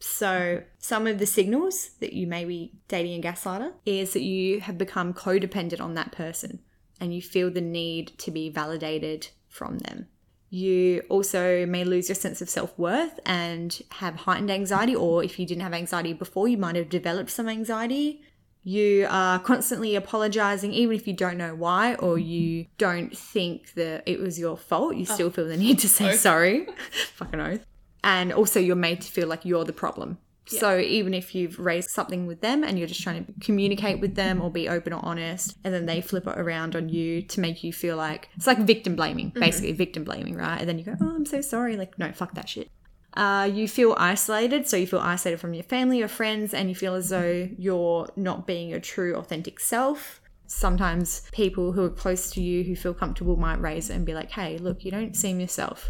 So, 0.07 0.61
some 0.77 1.07
of 1.07 1.17
the 1.17 1.25
signals 1.25 1.89
that 1.99 2.13
you 2.13 2.27
may 2.27 2.45
be 2.45 2.73
dating 2.87 3.19
a 3.19 3.27
gaslighter 3.27 3.73
is 3.87 4.13
that 4.13 4.21
you 4.21 4.59
have 4.61 4.77
become 4.77 5.15
codependent 5.15 5.81
on 5.81 5.95
that 5.95 6.11
person 6.11 6.59
and 7.01 7.13
you 7.13 7.23
feel 7.23 7.49
the 7.49 7.59
need 7.59 8.17
to 8.19 8.29
be 8.29 8.51
validated 8.51 9.29
from 9.49 9.79
them. 9.79 10.07
You 10.51 11.01
also 11.09 11.65
may 11.65 11.83
lose 11.83 12.07
your 12.07 12.15
sense 12.15 12.39
of 12.39 12.49
self 12.49 12.77
worth 12.77 13.19
and 13.25 13.81
have 13.93 14.15
heightened 14.15 14.51
anxiety, 14.51 14.95
or 14.95 15.23
if 15.23 15.39
you 15.39 15.45
didn't 15.47 15.63
have 15.63 15.73
anxiety 15.73 16.13
before, 16.13 16.47
you 16.47 16.57
might 16.57 16.75
have 16.75 16.87
developed 16.87 17.31
some 17.31 17.49
anxiety. 17.49 18.21
You 18.63 19.07
are 19.09 19.39
constantly 19.39 19.95
apologizing, 19.95 20.71
even 20.71 20.95
if 20.95 21.07
you 21.07 21.13
don't 21.13 21.37
know 21.37 21.55
why, 21.55 21.95
or 21.95 22.19
you 22.19 22.67
don't 22.77 23.15
think 23.17 23.73
that 23.73 24.03
it 24.05 24.19
was 24.19 24.39
your 24.39 24.55
fault. 24.55 24.95
You 24.95 25.07
oh. 25.09 25.13
still 25.13 25.29
feel 25.31 25.47
the 25.47 25.57
need 25.57 25.79
to 25.79 25.89
say 25.89 26.13
sorry. 26.13 26.67
Fucking 27.15 27.39
oath. 27.41 27.65
And 28.05 28.31
also, 28.31 28.59
you're 28.59 28.75
made 28.75 29.01
to 29.01 29.11
feel 29.11 29.27
like 29.27 29.43
you're 29.43 29.65
the 29.65 29.73
problem. 29.73 30.19
So 30.47 30.77
even 30.77 31.13
if 31.13 31.33
you've 31.33 31.57
raised 31.57 31.89
something 31.89 32.27
with 32.27 32.41
them 32.41 32.63
and 32.63 32.77
you're 32.77 32.87
just 32.87 33.01
trying 33.01 33.25
to 33.25 33.33
communicate 33.39 33.99
with 33.99 34.13
them 34.13 34.41
or 34.41 34.51
be 34.51 34.69
open 34.69 34.93
or 34.93 35.03
honest, 35.03 35.57
and 35.63 35.73
then 35.73 35.87
they 35.87 36.01
flip 36.01 36.27
it 36.27 36.37
around 36.37 36.75
on 36.75 36.87
you 36.87 37.23
to 37.23 37.39
make 37.39 37.63
you 37.63 37.73
feel 37.73 37.97
like 37.97 38.29
it's 38.35 38.45
like 38.45 38.59
victim 38.59 38.95
blaming, 38.95 39.31
basically 39.31 39.71
victim 39.71 40.03
blaming, 40.03 40.35
right? 40.35 40.59
And 40.59 40.69
then 40.69 40.77
you 40.77 40.85
go, 40.85 40.95
"Oh, 41.01 41.15
I'm 41.15 41.25
so 41.25 41.41
sorry." 41.41 41.77
Like, 41.77 41.97
no, 41.97 42.11
fuck 42.11 42.35
that 42.35 42.47
shit. 42.47 42.69
Uh, 43.15 43.49
you 43.51 43.67
feel 43.67 43.95
isolated, 43.97 44.67
so 44.67 44.77
you 44.77 44.85
feel 44.85 44.99
isolated 44.99 45.39
from 45.39 45.53
your 45.53 45.63
family 45.63 46.01
or 46.01 46.07
friends, 46.07 46.53
and 46.53 46.69
you 46.69 46.75
feel 46.75 46.93
as 46.93 47.09
though 47.09 47.49
you're 47.57 48.07
not 48.15 48.45
being 48.45 48.69
your 48.69 48.79
true, 48.79 49.15
authentic 49.15 49.59
self. 49.59 50.21
Sometimes 50.47 51.21
people 51.31 51.71
who 51.71 51.83
are 51.85 51.89
close 51.89 52.29
to 52.31 52.41
you 52.41 52.63
who 52.63 52.75
feel 52.75 52.93
comfortable 52.93 53.35
might 53.35 53.59
raise 53.59 53.89
it 53.89 53.95
and 53.95 54.05
be 54.05 54.13
like, 54.13 54.29
"Hey, 54.29 54.59
look, 54.59 54.85
you 54.85 54.91
don't 54.91 55.15
seem 55.15 55.39
yourself." 55.39 55.89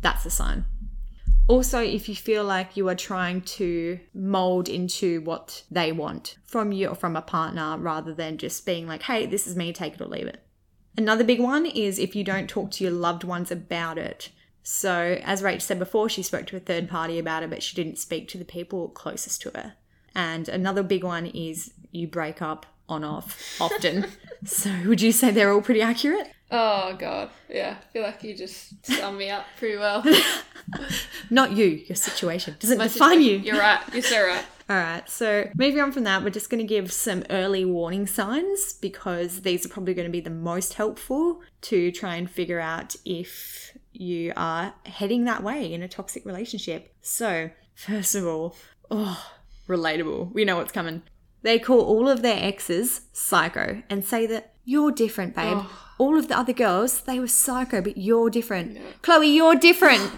That's 0.00 0.24
a 0.24 0.30
sign. 0.30 0.64
Also, 1.48 1.80
if 1.80 2.08
you 2.08 2.14
feel 2.14 2.44
like 2.44 2.76
you 2.76 2.88
are 2.88 2.94
trying 2.94 3.40
to 3.42 3.98
mold 4.14 4.68
into 4.68 5.20
what 5.22 5.64
they 5.70 5.90
want 5.92 6.36
from 6.44 6.72
you 6.72 6.88
or 6.88 6.94
from 6.94 7.16
a 7.16 7.22
partner 7.22 7.76
rather 7.78 8.14
than 8.14 8.38
just 8.38 8.64
being 8.64 8.86
like, 8.86 9.02
hey, 9.02 9.26
this 9.26 9.46
is 9.46 9.56
me, 9.56 9.72
take 9.72 9.94
it 9.94 10.00
or 10.00 10.06
leave 10.06 10.26
it. 10.26 10.42
Another 10.96 11.24
big 11.24 11.40
one 11.40 11.66
is 11.66 11.98
if 11.98 12.14
you 12.14 12.22
don't 12.22 12.48
talk 12.48 12.70
to 12.72 12.84
your 12.84 12.92
loved 12.92 13.24
ones 13.24 13.50
about 13.50 13.98
it. 13.98 14.30
So, 14.62 15.18
as 15.24 15.42
Rach 15.42 15.62
said 15.62 15.78
before, 15.78 16.08
she 16.08 16.22
spoke 16.22 16.46
to 16.46 16.56
a 16.56 16.60
third 16.60 16.88
party 16.88 17.18
about 17.18 17.42
it, 17.42 17.50
but 17.50 17.62
she 17.62 17.74
didn't 17.74 17.98
speak 17.98 18.28
to 18.28 18.38
the 18.38 18.44
people 18.44 18.88
closest 18.90 19.42
to 19.42 19.50
her. 19.50 19.74
And 20.14 20.48
another 20.48 20.82
big 20.82 21.02
one 21.02 21.26
is 21.26 21.72
you 21.90 22.06
break 22.06 22.40
up 22.40 22.66
on 22.88 23.02
off 23.02 23.56
often. 23.60 24.06
so, 24.44 24.70
would 24.86 25.00
you 25.00 25.10
say 25.10 25.30
they're 25.30 25.52
all 25.52 25.62
pretty 25.62 25.82
accurate? 25.82 26.30
Oh, 26.52 26.94
God. 26.98 27.30
Yeah, 27.48 27.78
I 27.80 27.92
feel 27.92 28.02
like 28.02 28.22
you 28.22 28.36
just 28.36 28.84
summed 28.84 29.18
me 29.18 29.30
up 29.30 29.46
pretty 29.58 29.78
well. 29.78 30.04
Not 31.30 31.52
you, 31.52 31.64
your 31.64 31.96
situation 31.96 32.56
doesn't 32.60 32.76
My 32.76 32.88
define 32.88 33.22
you. 33.22 33.38
You're 33.38 33.58
right. 33.58 33.80
You're 33.92 34.02
so 34.02 34.24
right. 34.26 34.44
All 34.70 34.76
right, 34.76 35.08
so 35.10 35.48
moving 35.56 35.80
on 35.80 35.92
from 35.92 36.04
that, 36.04 36.22
we're 36.22 36.30
just 36.30 36.48
going 36.48 36.60
to 36.60 36.66
give 36.66 36.92
some 36.92 37.24
early 37.30 37.64
warning 37.64 38.06
signs 38.06 38.74
because 38.74 39.42
these 39.42 39.66
are 39.66 39.68
probably 39.68 39.92
going 39.92 40.06
to 40.06 40.12
be 40.12 40.20
the 40.20 40.30
most 40.30 40.74
helpful 40.74 41.40
to 41.62 41.90
try 41.90 42.14
and 42.14 42.30
figure 42.30 42.60
out 42.60 42.94
if 43.04 43.76
you 43.92 44.32
are 44.36 44.72
heading 44.86 45.24
that 45.24 45.42
way 45.42 45.72
in 45.72 45.82
a 45.82 45.88
toxic 45.88 46.24
relationship. 46.24 46.94
So, 47.02 47.50
first 47.74 48.14
of 48.14 48.26
all, 48.26 48.56
oh, 48.90 49.32
relatable. 49.68 50.32
We 50.32 50.44
know 50.44 50.56
what's 50.56 50.72
coming. 50.72 51.02
They 51.42 51.58
call 51.58 51.80
all 51.80 52.08
of 52.08 52.22
their 52.22 52.38
exes 52.42 53.02
psycho 53.12 53.82
and 53.90 54.04
say 54.04 54.26
that 54.26 54.51
you're 54.64 54.90
different, 54.90 55.34
babe. 55.34 55.58
Oh. 55.58 55.78
All 55.98 56.18
of 56.18 56.28
the 56.28 56.36
other 56.36 56.52
girls, 56.52 57.02
they 57.02 57.20
were 57.20 57.28
psycho, 57.28 57.80
but 57.80 57.96
you're 57.96 58.30
different. 58.30 58.78
Chloe, 59.02 59.28
you're 59.28 59.54
different. 59.54 60.10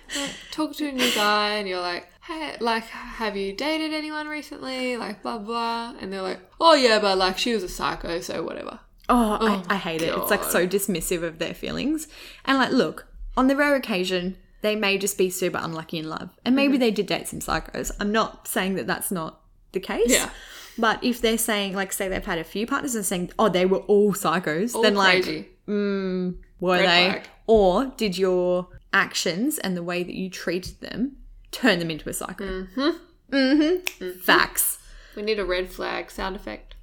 Talk 0.50 0.74
to 0.76 0.88
a 0.88 0.92
new 0.92 1.14
guy 1.14 1.50
and 1.56 1.68
you're 1.68 1.80
like, 1.80 2.08
hey, 2.22 2.56
like, 2.60 2.84
have 2.84 3.36
you 3.36 3.52
dated 3.52 3.92
anyone 3.92 4.26
recently? 4.26 4.96
Like, 4.96 5.22
blah, 5.22 5.38
blah. 5.38 5.94
And 6.00 6.12
they're 6.12 6.22
like, 6.22 6.40
oh, 6.60 6.74
yeah, 6.74 6.98
but 6.98 7.18
like, 7.18 7.38
she 7.38 7.54
was 7.54 7.62
a 7.62 7.68
psycho, 7.68 8.20
so 8.20 8.42
whatever. 8.42 8.80
Oh, 9.08 9.38
Oh, 9.40 9.64
I, 9.68 9.74
I 9.74 9.76
hate 9.76 10.02
it. 10.02 10.14
It's 10.14 10.30
like 10.30 10.44
so 10.44 10.66
dismissive 10.66 11.22
of 11.22 11.38
their 11.38 11.54
feelings. 11.54 12.08
And 12.44 12.58
like, 12.58 12.72
look, 12.72 13.06
on 13.36 13.46
the 13.46 13.56
rare 13.56 13.74
occasion, 13.76 14.36
they 14.62 14.76
may 14.76 14.98
just 14.98 15.16
be 15.16 15.30
super 15.30 15.58
unlucky 15.60 15.98
in 15.98 16.08
love. 16.08 16.30
And 16.44 16.56
maybe 16.56 16.74
mm-hmm. 16.74 16.80
they 16.80 16.90
did 16.90 17.06
date 17.06 17.28
some 17.28 17.40
psychos. 17.40 17.92
I'm 18.00 18.12
not 18.12 18.48
saying 18.48 18.74
that 18.74 18.86
that's 18.86 19.10
not 19.10 19.40
the 19.72 19.80
case. 19.80 20.10
Yeah. 20.10 20.30
But 20.78 21.02
if 21.02 21.20
they're 21.20 21.38
saying, 21.38 21.74
like, 21.74 21.92
say 21.92 22.08
they've 22.08 22.24
had 22.24 22.38
a 22.38 22.44
few 22.44 22.66
partners 22.66 22.94
and 22.94 23.04
saying, 23.04 23.32
oh, 23.38 23.48
they 23.48 23.66
were 23.66 23.78
all 23.80 24.12
psychos, 24.12 24.74
All 24.74 24.82
then 24.82 24.94
like, 24.94 25.24
crazy. 25.24 25.48
were 25.66 26.32
Red 26.76 26.80
they? 26.88 27.10
flag. 27.10 27.22
Or 27.46 27.86
did 27.96 28.16
your 28.18 28.68
actions 28.92 29.58
and 29.58 29.76
the 29.76 29.82
way 29.82 30.02
that 30.02 30.14
you 30.14 30.30
treated 30.30 30.80
them 30.80 31.16
turn 31.50 31.78
them 31.78 31.90
into 31.90 32.08
a 32.08 32.12
psycho? 32.12 32.44
Mm-hmm. 32.44 33.34
Mm-hmm. 33.34 34.18
Facts. 34.20 34.78
We 35.16 35.22
need 35.22 35.38
a 35.38 35.44
red 35.44 35.68
flag 35.70 36.10
sound 36.10 36.36
effect. 36.36 36.74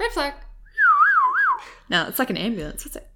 Red 0.00 0.10
flag. 0.12 0.34
No, 1.88 2.06
it's 2.08 2.18
like 2.18 2.30
an 2.30 2.36
ambulance. 2.36 2.84
What's 2.84 2.96
it? 2.96 3.08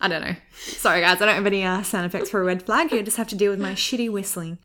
I 0.00 0.08
don't 0.08 0.22
know. 0.22 0.36
Sorry, 0.54 1.00
guys. 1.00 1.20
I 1.20 1.26
don't 1.26 1.34
have 1.34 1.46
any 1.46 1.64
uh, 1.64 1.82
sound 1.82 2.06
effects 2.06 2.30
for 2.30 2.40
a 2.40 2.44
red 2.44 2.62
flag. 2.64 2.92
You 2.92 3.02
just 3.02 3.16
have 3.16 3.28
to 3.28 3.34
deal 3.36 3.50
with 3.50 3.60
my 3.60 3.72
shitty 3.72 4.10
whistling. 4.10 4.58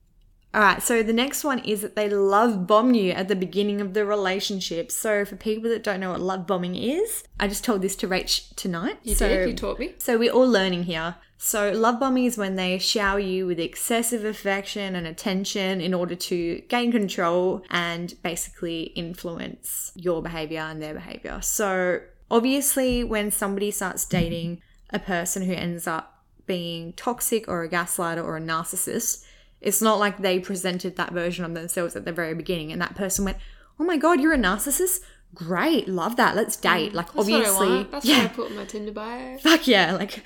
All 0.53 0.61
right. 0.61 0.83
So 0.83 1.01
the 1.01 1.13
next 1.13 1.43
one 1.43 1.59
is 1.59 1.81
that 1.81 1.95
they 1.95 2.09
love 2.09 2.67
bomb 2.67 2.93
you 2.93 3.11
at 3.11 3.27
the 3.27 3.35
beginning 3.35 3.79
of 3.79 3.93
the 3.93 4.05
relationship. 4.05 4.91
So 4.91 5.23
for 5.23 5.35
people 5.35 5.69
that 5.69 5.83
don't 5.83 5.99
know 5.99 6.11
what 6.11 6.19
love 6.19 6.45
bombing 6.45 6.75
is, 6.75 7.23
I 7.39 7.47
just 7.47 7.63
told 7.63 7.81
this 7.81 7.95
to 7.97 8.07
Rach 8.07 8.53
tonight. 8.55 8.97
You 9.03 9.15
so, 9.15 9.27
did. 9.27 9.49
You 9.49 9.55
taught 9.55 9.79
me. 9.79 9.95
so 9.97 10.17
we're 10.17 10.31
all 10.31 10.49
learning 10.49 10.83
here. 10.83 11.15
So 11.37 11.71
love 11.71 11.99
bombing 11.99 12.25
is 12.25 12.37
when 12.37 12.55
they 12.55 12.77
shower 12.77 13.17
you 13.17 13.47
with 13.47 13.59
excessive 13.59 14.25
affection 14.25 14.95
and 14.95 15.07
attention 15.07 15.81
in 15.81 15.93
order 15.93 16.15
to 16.15 16.61
gain 16.67 16.91
control 16.91 17.63
and 17.71 18.13
basically 18.21 18.83
influence 18.83 19.91
your 19.95 20.21
behavior 20.21 20.59
and 20.59 20.81
their 20.83 20.93
behavior. 20.93 21.39
So 21.41 22.01
obviously 22.29 23.03
when 23.03 23.31
somebody 23.31 23.71
starts 23.71 24.05
dating 24.05 24.61
a 24.91 24.99
person 24.99 25.43
who 25.43 25.53
ends 25.53 25.87
up 25.87 26.23
being 26.45 26.93
toxic 26.93 27.47
or 27.47 27.63
a 27.63 27.69
gaslighter 27.69 28.23
or 28.23 28.37
a 28.37 28.41
narcissist, 28.41 29.25
it's 29.61 29.81
not 29.81 29.99
like 29.99 30.17
they 30.17 30.39
presented 30.39 30.95
that 30.95 31.11
version 31.11 31.45
of 31.45 31.53
themselves 31.53 31.95
at 31.95 32.05
the 32.05 32.11
very 32.11 32.33
beginning 32.33 32.71
and 32.71 32.81
that 32.81 32.95
person 32.95 33.25
went, 33.25 33.37
"Oh 33.79 33.83
my 33.83 33.97
god, 33.97 34.19
you're 34.19 34.33
a 34.33 34.37
narcissist? 34.37 35.01
Great, 35.33 35.87
love 35.87 36.17
that. 36.17 36.35
Let's 36.35 36.57
date." 36.57 36.93
Like 36.93 37.07
That's 37.07 37.19
obviously, 37.19 37.67
what 37.67 37.71
I 37.71 37.75
want. 37.75 37.91
That's 37.91 38.05
yeah. 38.05 38.21
what 38.23 38.31
I 38.31 38.33
put 38.33 38.51
in 38.51 38.57
my 38.57 38.65
Tinder 38.65 38.91
bio. 38.91 39.37
Fuck 39.37 39.67
yeah, 39.67 39.93
like 39.93 40.25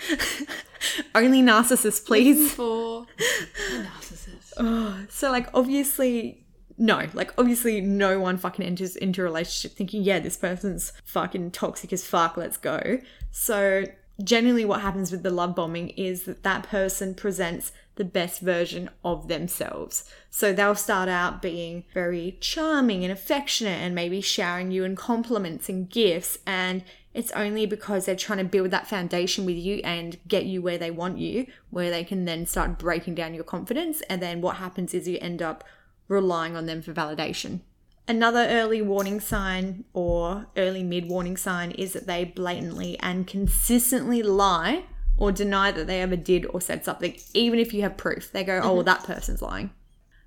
only 1.16 1.42
narcissists, 1.42 2.06
please. 2.06 2.54
For 2.54 3.06
a 3.20 3.84
narcissist. 3.84 4.32
Oh, 4.58 5.06
so 5.10 5.32
like 5.32 5.50
obviously 5.54 6.46
no, 6.78 7.08
like 7.14 7.34
obviously 7.38 7.82
no 7.82 8.20
one 8.20 8.38
fucking 8.38 8.66
enters 8.66 8.96
into 8.96 9.22
a 9.22 9.24
relationship 9.24 9.78
thinking, 9.78 10.04
yeah, 10.04 10.20
this 10.20 10.38
person's 10.38 10.92
fucking 11.06 11.52
toxic 11.52 11.94
as 11.94 12.06
fuck, 12.06 12.38
let's 12.38 12.58
go. 12.58 13.00
So 13.32 13.86
generally 14.24 14.66
what 14.66 14.82
happens 14.82 15.12
with 15.12 15.24
the 15.24 15.30
love 15.30 15.56
bombing 15.56 15.90
is 15.90 16.24
that 16.24 16.44
that 16.44 16.64
person 16.64 17.14
presents 17.14 17.72
the 17.96 18.06
best 18.06 18.42
version 18.42 18.90
of 19.04 19.28
themselves. 19.28 20.06
So 20.30 20.52
they'll 20.52 20.76
start 20.76 21.10
out 21.10 21.42
being 21.42 21.86
very 21.94 22.38
charming 22.42 23.04
and 23.04 23.12
affectionate 23.12 23.82
and 23.82 23.96
maybe 23.96 24.22
showering 24.22 24.72
you 24.72 24.84
in 24.84 24.96
compliments 24.96 25.70
and 25.70 25.90
gifts. 25.90 26.38
And 26.46 26.84
it's 27.14 27.32
only 27.32 27.66
because 27.66 28.06
they're 28.06 28.16
trying 28.16 28.40
to 28.40 28.44
build 28.44 28.72
that 28.72 28.88
foundation 28.88 29.46
with 29.46 29.56
you 29.56 29.82
and 29.84 30.18
get 30.28 30.46
you 30.46 30.62
where 30.62 30.78
they 30.78 30.92
want 30.92 31.18
you, 31.18 31.48
where 31.70 31.90
they 31.90 32.04
can 32.04 32.26
then 32.26 32.46
start 32.46 32.78
breaking 32.78 33.16
down 33.16 33.34
your 33.34 33.46
confidence. 33.46 34.02
And 34.10 34.22
then 34.22 34.42
what 34.42 34.58
happens 34.58 34.94
is 34.94 35.08
you 35.08 35.18
end 35.22 35.42
up 35.42 35.64
relying 36.08 36.56
on 36.56 36.66
them 36.66 36.82
for 36.82 36.94
validation. 36.94 37.62
Another 38.08 38.46
early 38.50 38.82
warning 38.84 39.20
sign 39.20 39.86
or 39.94 40.46
early 40.58 40.84
mid 40.84 41.10
warning 41.10 41.38
sign 41.38 41.72
is 41.72 41.94
that 41.94 42.06
they 42.06 42.24
blatantly 42.24 43.00
and 43.00 43.26
consistently 43.26 44.22
lie 44.22 44.84
or 45.18 45.32
deny 45.32 45.72
that 45.72 45.88
they 45.88 46.02
ever 46.02 46.16
did 46.16 46.46
or 46.48 46.60
said 46.62 46.84
something, 46.86 47.16
even 47.34 47.60
if 47.60 47.74
you 47.74 47.82
have 47.82 47.98
proof. 47.98 48.32
They 48.32 48.44
go, 48.44 48.58
oh, 48.58 48.74
well, 48.74 48.76
mm-hmm. 48.78 48.86
that 48.86 49.04
person's 49.04 49.42
lying. 49.42 49.72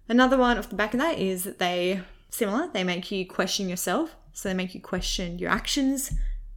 Another 0.08 0.38
one 0.38 0.56
off 0.58 0.70
the 0.70 0.74
back 0.76 0.94
of 0.94 1.00
that 1.00 1.18
is 1.18 1.44
that 1.44 1.58
they, 1.58 2.00
similar, 2.30 2.68
they 2.72 2.84
make 2.84 3.10
you 3.10 3.26
question 3.26 3.68
yourself. 3.68 4.16
So 4.32 4.48
they 4.48 4.54
make 4.54 4.74
you 4.74 4.80
question 4.80 5.38
your 5.38 5.50
actions, 5.50 6.12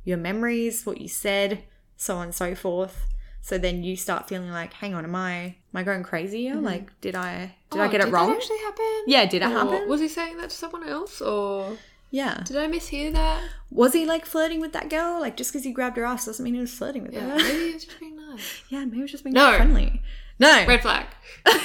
your 0.05 0.17
memories, 0.17 0.85
what 0.85 1.01
you 1.01 1.07
said, 1.07 1.63
so 1.97 2.15
on 2.17 2.25
and 2.27 2.35
so 2.35 2.55
forth. 2.55 3.05
So 3.41 3.57
then 3.57 3.83
you 3.83 3.95
start 3.97 4.29
feeling 4.29 4.51
like, 4.51 4.71
hang 4.73 4.93
on, 4.93 5.03
am 5.03 5.15
I 5.15 5.33
am 5.33 5.55
I 5.73 5.81
going 5.83 6.03
crazy 6.03 6.43
here? 6.43 6.55
Mm-hmm. 6.55 6.65
Like, 6.65 7.01
did 7.01 7.15
I 7.15 7.55
did 7.71 7.81
I 7.81 7.87
Oh, 7.87 7.89
get 7.89 8.01
it 8.01 8.05
did 8.05 8.13
wrong? 8.13 8.27
That 8.29 8.37
actually 8.37 8.59
happen? 8.59 9.03
yeah, 9.07 9.25
did 9.25 9.41
it 9.41 9.45
Or 9.45 9.49
happen? 9.49 9.89
Was 9.89 9.99
he 9.99 10.07
saying 10.07 10.37
that 10.37 10.51
to 10.51 10.55
someone 10.55 10.87
else, 10.87 11.21
or 11.21 11.75
yeah. 12.11 12.43
did 12.45 12.55
I 12.55 12.67
mishear 12.67 13.11
that? 13.13 13.43
Was 13.71 13.93
he 13.93 14.05
like 14.05 14.27
flirting 14.27 14.59
with 14.61 14.73
that 14.73 14.89
girl? 14.91 15.19
Like 15.19 15.35
just 15.37 15.51
because 15.51 15.63
he 15.65 15.71
grabbed 15.71 15.97
her 15.97 16.05
ass 16.05 16.27
doesn't 16.27 16.43
mean 16.43 16.53
he 16.53 16.59
was 16.61 16.71
flirting 16.73 17.01
with 17.01 17.13
Yeah, 17.13 17.29
her. 17.31 17.35
maybe 17.37 17.59
he 17.67 17.73
was 17.73 17.85
just 17.85 17.99
being 17.99 18.15
yeah, 18.69 18.85
maybe 18.85 19.01
was 19.01 19.11
just 19.11 19.23
being 19.23 19.33
No. 19.33 19.55
friendly. 19.55 20.01
No. 20.39 20.65
Red 20.67 20.81
flag. 20.81 21.05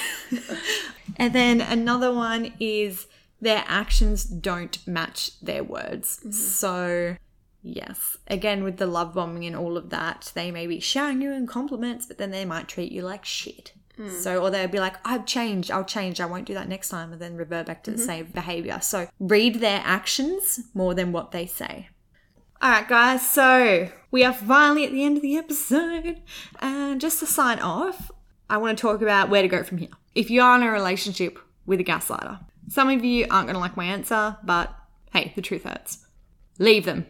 And 1.16 1.32
then 1.32 1.60
another 1.60 2.12
one 2.12 2.52
is 2.60 3.06
their 3.40 3.64
actions 3.66 4.24
don't 4.24 4.86
match 4.86 5.38
their 5.40 5.64
words. 5.64 6.18
Mm-hmm. 6.18 6.30
So, 6.30 7.16
yes, 7.62 8.18
again, 8.26 8.64
with 8.64 8.76
the 8.76 8.86
love 8.86 9.14
bombing 9.14 9.44
and 9.44 9.56
all 9.56 9.76
of 9.76 9.90
that, 9.90 10.30
they 10.34 10.50
may 10.50 10.66
be 10.66 10.80
showering 10.80 11.22
you 11.22 11.32
in 11.32 11.46
compliments, 11.46 12.06
but 12.06 12.18
then 12.18 12.30
they 12.30 12.44
might 12.44 12.68
treat 12.68 12.92
you 12.92 13.02
like 13.02 13.24
shit. 13.24 13.72
Mm. 13.98 14.10
So, 14.10 14.42
or 14.42 14.50
they'll 14.50 14.68
be 14.68 14.80
like, 14.80 14.96
I've 15.06 15.24
changed, 15.24 15.70
I'll 15.70 15.84
change, 15.84 16.20
I 16.20 16.26
won't 16.26 16.44
do 16.44 16.52
that 16.54 16.68
next 16.68 16.90
time, 16.90 17.12
and 17.12 17.20
then 17.20 17.36
revert 17.36 17.66
back 17.66 17.82
to 17.84 17.90
the 17.90 17.96
mm-hmm. 17.96 18.06
same 18.06 18.26
behavior. 18.26 18.78
So, 18.82 19.08
read 19.18 19.60
their 19.60 19.80
actions 19.84 20.60
more 20.74 20.92
than 20.92 21.12
what 21.12 21.30
they 21.30 21.46
say. 21.46 21.88
All 22.62 22.70
right, 22.70 22.88
guys, 22.88 23.28
so 23.28 23.90
we 24.10 24.24
are 24.24 24.32
finally 24.32 24.84
at 24.84 24.92
the 24.92 25.04
end 25.04 25.16
of 25.18 25.22
the 25.22 25.36
episode. 25.36 26.22
And 26.60 27.00
just 27.00 27.20
to 27.20 27.26
sign 27.26 27.58
off, 27.58 28.10
I 28.48 28.56
want 28.56 28.78
to 28.78 28.82
talk 28.82 29.02
about 29.02 29.28
where 29.28 29.42
to 29.42 29.48
go 29.48 29.62
from 29.62 29.78
here. 29.78 29.90
If 30.14 30.30
you 30.30 30.40
are 30.40 30.56
in 30.56 30.62
a 30.62 30.70
relationship 30.70 31.38
with 31.66 31.80
a 31.80 31.84
gaslighter, 31.84 32.40
some 32.68 32.88
of 32.88 33.04
you 33.04 33.26
aren't 33.30 33.46
going 33.46 33.54
to 33.54 33.60
like 33.60 33.76
my 33.76 33.84
answer, 33.84 34.36
but 34.42 34.74
hey, 35.12 35.32
the 35.36 35.42
truth 35.42 35.64
hurts. 35.64 36.06
Leave 36.58 36.86
them. 36.86 37.06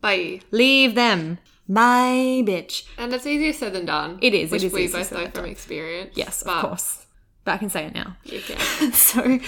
Bye. 0.00 0.40
Leave 0.50 0.96
them. 0.96 1.38
Bye, 1.68 2.42
bitch. 2.44 2.84
And 2.96 3.12
it's 3.12 3.26
easier 3.26 3.52
said 3.52 3.74
than 3.74 3.86
done. 3.86 4.18
It 4.20 4.34
is, 4.34 4.50
Which 4.50 4.64
is 4.64 4.72
we 4.72 4.88
both 4.88 5.12
know 5.12 5.28
from 5.30 5.44
experience. 5.44 6.16
Yes, 6.16 6.42
but 6.42 6.56
of 6.56 6.64
course. 6.64 7.06
But 7.44 7.52
I 7.52 7.58
can 7.58 7.70
say 7.70 7.86
it 7.86 7.94
now. 7.94 8.16
You 8.24 8.40
can. 8.40 8.92
so 8.92 9.38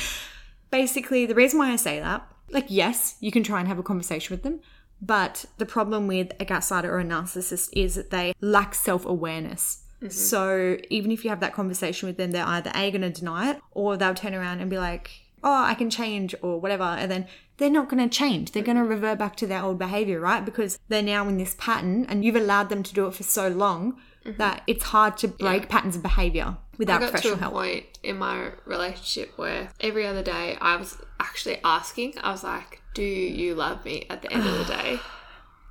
basically 0.71 1.27
the 1.27 1.35
reason 1.35 1.59
why 1.59 1.71
i 1.73 1.77
say 1.77 1.99
that 2.01 2.27
like 2.51 2.67
yes 2.69 3.17
you 3.21 3.31
can 3.31 3.43
try 3.43 3.59
and 3.59 3.69
have 3.69 3.79
a 3.79 3.83
conversation 3.83 4.33
with 4.33 4.43
them 4.43 4.61
but 5.01 5.45
the 5.59 5.67
problem 5.67 6.07
with 6.07 6.33
a 6.41 6.45
gaslighter 6.45 6.85
or 6.85 7.01
a 7.01 7.05
narcissist 7.05 7.71
is 7.73 7.95
that 7.95 8.11
they 8.11 8.35
lack 8.41 8.75
self-awareness. 8.75 9.83
Mm-hmm. 9.97 10.11
So 10.11 10.79
even 10.89 11.11
if 11.11 11.25
you 11.25 11.31
have 11.31 11.41
that 11.41 11.55
conversation 11.55 12.07
with 12.07 12.17
them 12.17 12.31
they're 12.31 12.47
either 12.47 12.71
a 12.75 12.91
going 12.91 13.03
to 13.03 13.11
deny 13.11 13.51
it 13.51 13.61
or 13.73 13.97
they'll 13.97 14.15
turn 14.15 14.35
around 14.35 14.61
and 14.61 14.71
be 14.71 14.79
like 14.79 15.11
oh 15.43 15.63
i 15.65 15.75
can 15.75 15.91
change 15.91 16.35
or 16.43 16.61
whatever. 16.61 16.85
And 16.85 17.11
then 17.11 17.27
they're 17.61 17.70
not 17.70 17.88
going 17.88 18.03
to 18.03 18.18
change 18.18 18.51
they're 18.51 18.62
going 18.62 18.77
to 18.77 18.83
revert 18.83 19.18
back 19.18 19.37
to 19.37 19.46
their 19.46 19.62
old 19.62 19.79
behavior 19.79 20.18
right 20.18 20.44
because 20.44 20.79
they're 20.88 21.03
now 21.03 21.29
in 21.29 21.37
this 21.37 21.55
pattern 21.59 22.05
and 22.09 22.25
you've 22.25 22.35
allowed 22.35 22.68
them 22.68 22.83
to 22.83 22.92
do 22.92 23.07
it 23.07 23.14
for 23.14 23.23
so 23.23 23.46
long 23.46 23.92
mm-hmm. 24.25 24.37
that 24.38 24.62
it's 24.66 24.85
hard 24.85 25.16
to 25.16 25.29
break 25.29 25.68
patterns 25.68 25.94
of 25.94 26.03
behavior 26.03 26.57
without 26.81 27.03
I 27.03 27.11
got 27.11 27.23
to 27.23 27.33
a 27.35 27.37
help 27.37 27.53
point 27.53 27.85
in 28.03 28.18
my 28.18 28.53
relationship 28.64 29.37
where 29.37 29.70
every 29.81 30.07
other 30.07 30.23
day 30.23 30.57
I 30.61 30.77
was 30.77 30.96
actually 31.20 31.61
asking, 31.62 32.14
I 32.23 32.33
was 32.33 32.42
like, 32.42 32.83
Do 32.94 33.03
you 33.03 33.55
love 33.55 33.85
me 33.85 34.07
at 34.09 34.23
the 34.23 34.33
end 34.33 34.46
of 34.46 34.59
the 34.59 34.64
day? 34.64 34.99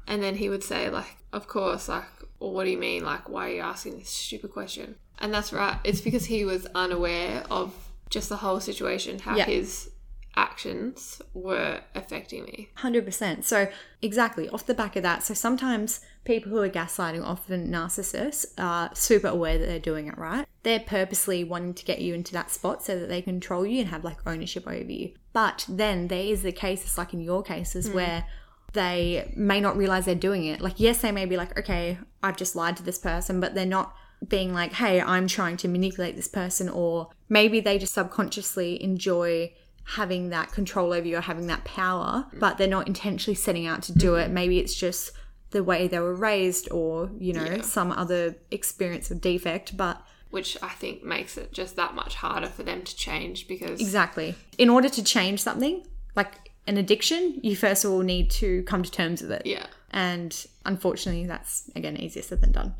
And 0.07 0.23
then 0.23 0.33
he 0.33 0.49
would 0.49 0.63
say, 0.63 0.89
like, 0.89 1.17
of 1.31 1.47
course, 1.47 1.87
like, 1.87 2.03
well, 2.39 2.51
what 2.51 2.63
do 2.63 2.71
you 2.71 2.79
mean? 2.79 3.03
Like, 3.03 3.29
why 3.29 3.47
are 3.47 3.53
you 3.53 3.61
asking 3.61 3.99
this 3.99 4.09
stupid 4.09 4.51
question? 4.51 4.95
And 5.19 5.31
that's 5.31 5.53
right. 5.53 5.77
It's 5.83 6.01
because 6.01 6.25
he 6.25 6.45
was 6.45 6.65
unaware 6.73 7.43
of 7.51 7.75
just 8.09 8.27
the 8.27 8.37
whole 8.37 8.59
situation, 8.59 9.19
how 9.19 9.35
Yeah. 9.35 9.45
his 9.45 9.91
actions 10.35 11.21
were 11.33 11.81
affecting 11.95 12.43
me. 12.43 12.69
100%. 12.77 13.43
So, 13.43 13.67
exactly, 14.01 14.49
off 14.49 14.65
the 14.65 14.73
back 14.73 14.95
of 14.95 15.03
that. 15.03 15.23
So, 15.23 15.33
sometimes 15.33 16.01
people 16.23 16.51
who 16.51 16.59
are 16.59 16.69
gaslighting, 16.69 17.23
often 17.23 17.71
narcissists, 17.71 18.45
are 18.57 18.89
super 18.93 19.27
aware 19.27 19.57
that 19.57 19.65
they're 19.65 19.79
doing 19.79 20.07
it 20.07 20.17
right. 20.17 20.47
They're 20.63 20.79
purposely 20.79 21.43
wanting 21.43 21.73
to 21.75 21.85
get 21.85 21.99
you 21.99 22.13
into 22.13 22.33
that 22.33 22.51
spot 22.51 22.83
so 22.83 22.99
that 22.99 23.09
they 23.09 23.21
control 23.21 23.65
you 23.65 23.81
and 23.81 23.89
have 23.89 24.03
like 24.03 24.17
ownership 24.25 24.67
over 24.67 24.91
you. 24.91 25.13
But 25.33 25.65
then 25.67 26.07
there 26.07 26.23
is 26.23 26.43
the 26.43 26.51
cases, 26.51 26.97
like 26.97 27.13
in 27.13 27.21
your 27.21 27.43
cases, 27.43 27.87
hmm. 27.87 27.95
where 27.95 28.25
they 28.73 29.33
may 29.35 29.59
not 29.59 29.77
realize 29.77 30.05
they're 30.05 30.15
doing 30.15 30.45
it. 30.45 30.61
Like, 30.61 30.79
yes, 30.79 31.01
they 31.01 31.11
may 31.11 31.25
be 31.25 31.37
like, 31.37 31.57
okay, 31.57 31.97
I've 32.21 32.37
just 32.37 32.55
lied 32.55 32.77
to 32.77 32.83
this 32.83 32.99
person, 32.99 33.39
but 33.39 33.55
they're 33.55 33.65
not 33.65 33.95
being 34.27 34.53
like, 34.53 34.73
hey, 34.73 35.01
I'm 35.01 35.27
trying 35.27 35.57
to 35.57 35.67
manipulate 35.67 36.15
this 36.15 36.27
person, 36.27 36.69
or 36.69 37.09
maybe 37.29 37.59
they 37.59 37.77
just 37.77 37.93
subconsciously 37.93 38.81
enjoy 38.83 39.53
having 39.95 40.29
that 40.29 40.51
control 40.51 40.93
over 40.93 41.07
you 41.07 41.17
or 41.17 41.21
having 41.21 41.47
that 41.47 41.63
power, 41.63 42.25
mm. 42.33 42.39
but 42.39 42.57
they're 42.57 42.67
not 42.67 42.87
intentionally 42.87 43.35
setting 43.35 43.65
out 43.65 43.81
to 43.83 43.93
do 43.93 44.15
it. 44.15 44.25
Mm-hmm. 44.25 44.33
Maybe 44.33 44.59
it's 44.59 44.75
just 44.75 45.11
the 45.51 45.63
way 45.63 45.87
they 45.87 45.99
were 45.99 46.13
raised 46.13 46.71
or, 46.71 47.09
you 47.17 47.33
know, 47.33 47.61
some 47.61 47.91
other 47.91 48.35
experience 48.51 49.09
or 49.09 49.15
defect, 49.15 49.75
but 49.75 49.99
Which 50.29 50.57
I 50.61 50.69
think 50.69 51.03
makes 51.03 51.37
it 51.37 51.51
just 51.51 51.75
that 51.77 51.95
much 51.95 52.15
harder 52.15 52.47
for 52.47 52.61
them 52.61 52.83
to 52.83 52.95
change 52.95 53.47
because 53.47 53.81
exactly. 53.81 54.35
In 54.59 54.69
order 54.69 54.89
to 54.89 55.03
change 55.03 55.41
something, 55.41 55.83
like 56.15 56.51
an 56.67 56.77
addiction, 56.77 57.39
you 57.41 57.55
first 57.55 57.83
of 57.83 57.91
all 57.91 58.01
need 58.01 58.29
to 58.31 58.61
come 58.63 58.83
to 58.83 58.91
terms 58.91 59.23
with 59.23 59.31
it. 59.31 59.41
yeah, 59.45 59.65
And 59.89 60.45
unfortunately, 60.65 61.25
that's 61.25 61.69
again 61.75 61.97
easier 61.97 62.21
said 62.21 62.41
than 62.41 62.51
done. 62.51 62.75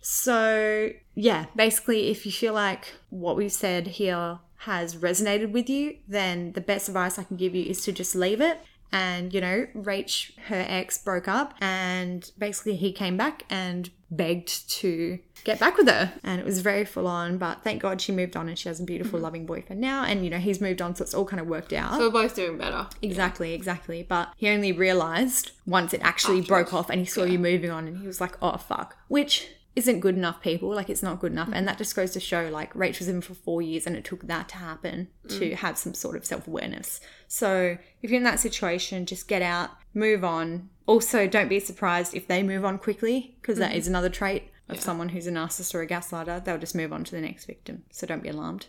So, 0.00 0.90
yeah, 1.14 1.46
basically, 1.54 2.10
if 2.10 2.26
you 2.26 2.32
feel 2.32 2.54
like 2.54 2.94
what 3.10 3.36
we've 3.36 3.52
said 3.52 3.86
here 3.86 4.40
has 4.64 4.96
resonated 4.96 5.50
with 5.50 5.68
you, 5.68 5.96
then 6.06 6.52
the 6.52 6.60
best 6.60 6.88
advice 6.88 7.18
I 7.18 7.24
can 7.24 7.36
give 7.36 7.54
you 7.54 7.64
is 7.64 7.82
to 7.82 7.92
just 7.92 8.14
leave 8.14 8.40
it. 8.40 8.60
And, 8.92 9.32
you 9.32 9.40
know, 9.40 9.66
Rach, 9.74 10.38
her 10.48 10.64
ex, 10.68 10.98
broke 10.98 11.26
up, 11.26 11.54
and 11.60 12.30
basically 12.38 12.76
he 12.76 12.92
came 12.92 13.16
back 13.16 13.44
and 13.48 13.90
begged 14.10 14.68
to 14.70 15.18
get 15.44 15.58
back 15.58 15.78
with 15.78 15.88
her. 15.88 16.12
And 16.22 16.38
it 16.38 16.44
was 16.44 16.60
very 16.60 16.84
full 16.84 17.08
on, 17.08 17.38
but 17.38 17.64
thank 17.64 17.82
God 17.82 18.00
she 18.00 18.12
moved 18.12 18.36
on 18.36 18.48
and 18.48 18.58
she 18.58 18.68
has 18.68 18.78
a 18.78 18.84
beautiful, 18.84 19.16
mm-hmm. 19.16 19.24
loving 19.24 19.46
boyfriend 19.46 19.80
now. 19.80 20.04
And, 20.04 20.24
you 20.24 20.30
know, 20.30 20.38
he's 20.38 20.60
moved 20.60 20.80
on, 20.80 20.94
so 20.94 21.02
it's 21.02 21.14
all 21.14 21.24
kind 21.24 21.40
of 21.40 21.48
worked 21.48 21.72
out. 21.72 21.94
so 21.94 22.00
we're 22.00 22.22
both 22.22 22.36
doing 22.36 22.58
better. 22.58 22.86
Exactly, 23.00 23.54
exactly. 23.54 24.04
But 24.08 24.32
he 24.36 24.48
only 24.48 24.70
realized 24.70 25.52
once 25.66 25.94
it 25.94 26.02
actually 26.04 26.42
broke 26.42 26.72
off 26.72 26.90
and 26.90 27.00
he 27.00 27.06
saw 27.06 27.24
you 27.24 27.38
moving 27.38 27.70
on 27.70 27.88
and 27.88 27.98
he 27.98 28.06
was 28.06 28.20
like, 28.20 28.36
oh, 28.42 28.58
fuck. 28.58 28.96
Which 29.08 29.48
isn't 29.74 30.00
good 30.00 30.16
enough, 30.16 30.42
people. 30.42 30.68
Like, 30.74 30.90
it's 30.90 31.02
not 31.02 31.20
good 31.20 31.32
enough. 31.32 31.48
And 31.48 31.56
mm-hmm. 31.56 31.66
that 31.66 31.78
just 31.78 31.96
goes 31.96 32.10
to 32.12 32.20
show, 32.20 32.48
like, 32.52 32.74
Rach 32.74 32.98
was 32.98 33.08
in 33.08 33.20
for 33.20 33.34
four 33.34 33.62
years 33.62 33.86
and 33.86 33.96
it 33.96 34.04
took 34.04 34.26
that 34.26 34.48
to 34.50 34.56
happen 34.56 35.08
to 35.28 35.50
mm. 35.50 35.54
have 35.54 35.78
some 35.78 35.94
sort 35.94 36.16
of 36.16 36.24
self 36.24 36.46
awareness. 36.46 37.00
So, 37.26 37.78
if 38.02 38.10
you're 38.10 38.18
in 38.18 38.24
that 38.24 38.40
situation, 38.40 39.06
just 39.06 39.28
get 39.28 39.42
out, 39.42 39.70
move 39.94 40.24
on. 40.24 40.68
Also, 40.86 41.26
don't 41.26 41.48
be 41.48 41.60
surprised 41.60 42.14
if 42.14 42.26
they 42.26 42.42
move 42.42 42.64
on 42.64 42.78
quickly 42.78 43.36
because 43.40 43.58
that 43.58 43.70
mm-hmm. 43.70 43.78
is 43.78 43.88
another 43.88 44.10
trait 44.10 44.50
of 44.68 44.80
someone 44.80 45.10
who's 45.10 45.26
a 45.26 45.32
narcissist 45.32 45.74
or 45.74 45.82
a 45.82 45.86
gaslighter. 45.86 46.44
They'll 46.44 46.58
just 46.58 46.74
move 46.74 46.92
on 46.92 47.04
to 47.04 47.12
the 47.12 47.20
next 47.20 47.46
victim. 47.46 47.84
So, 47.90 48.06
don't 48.06 48.22
be 48.22 48.28
alarmed. 48.28 48.66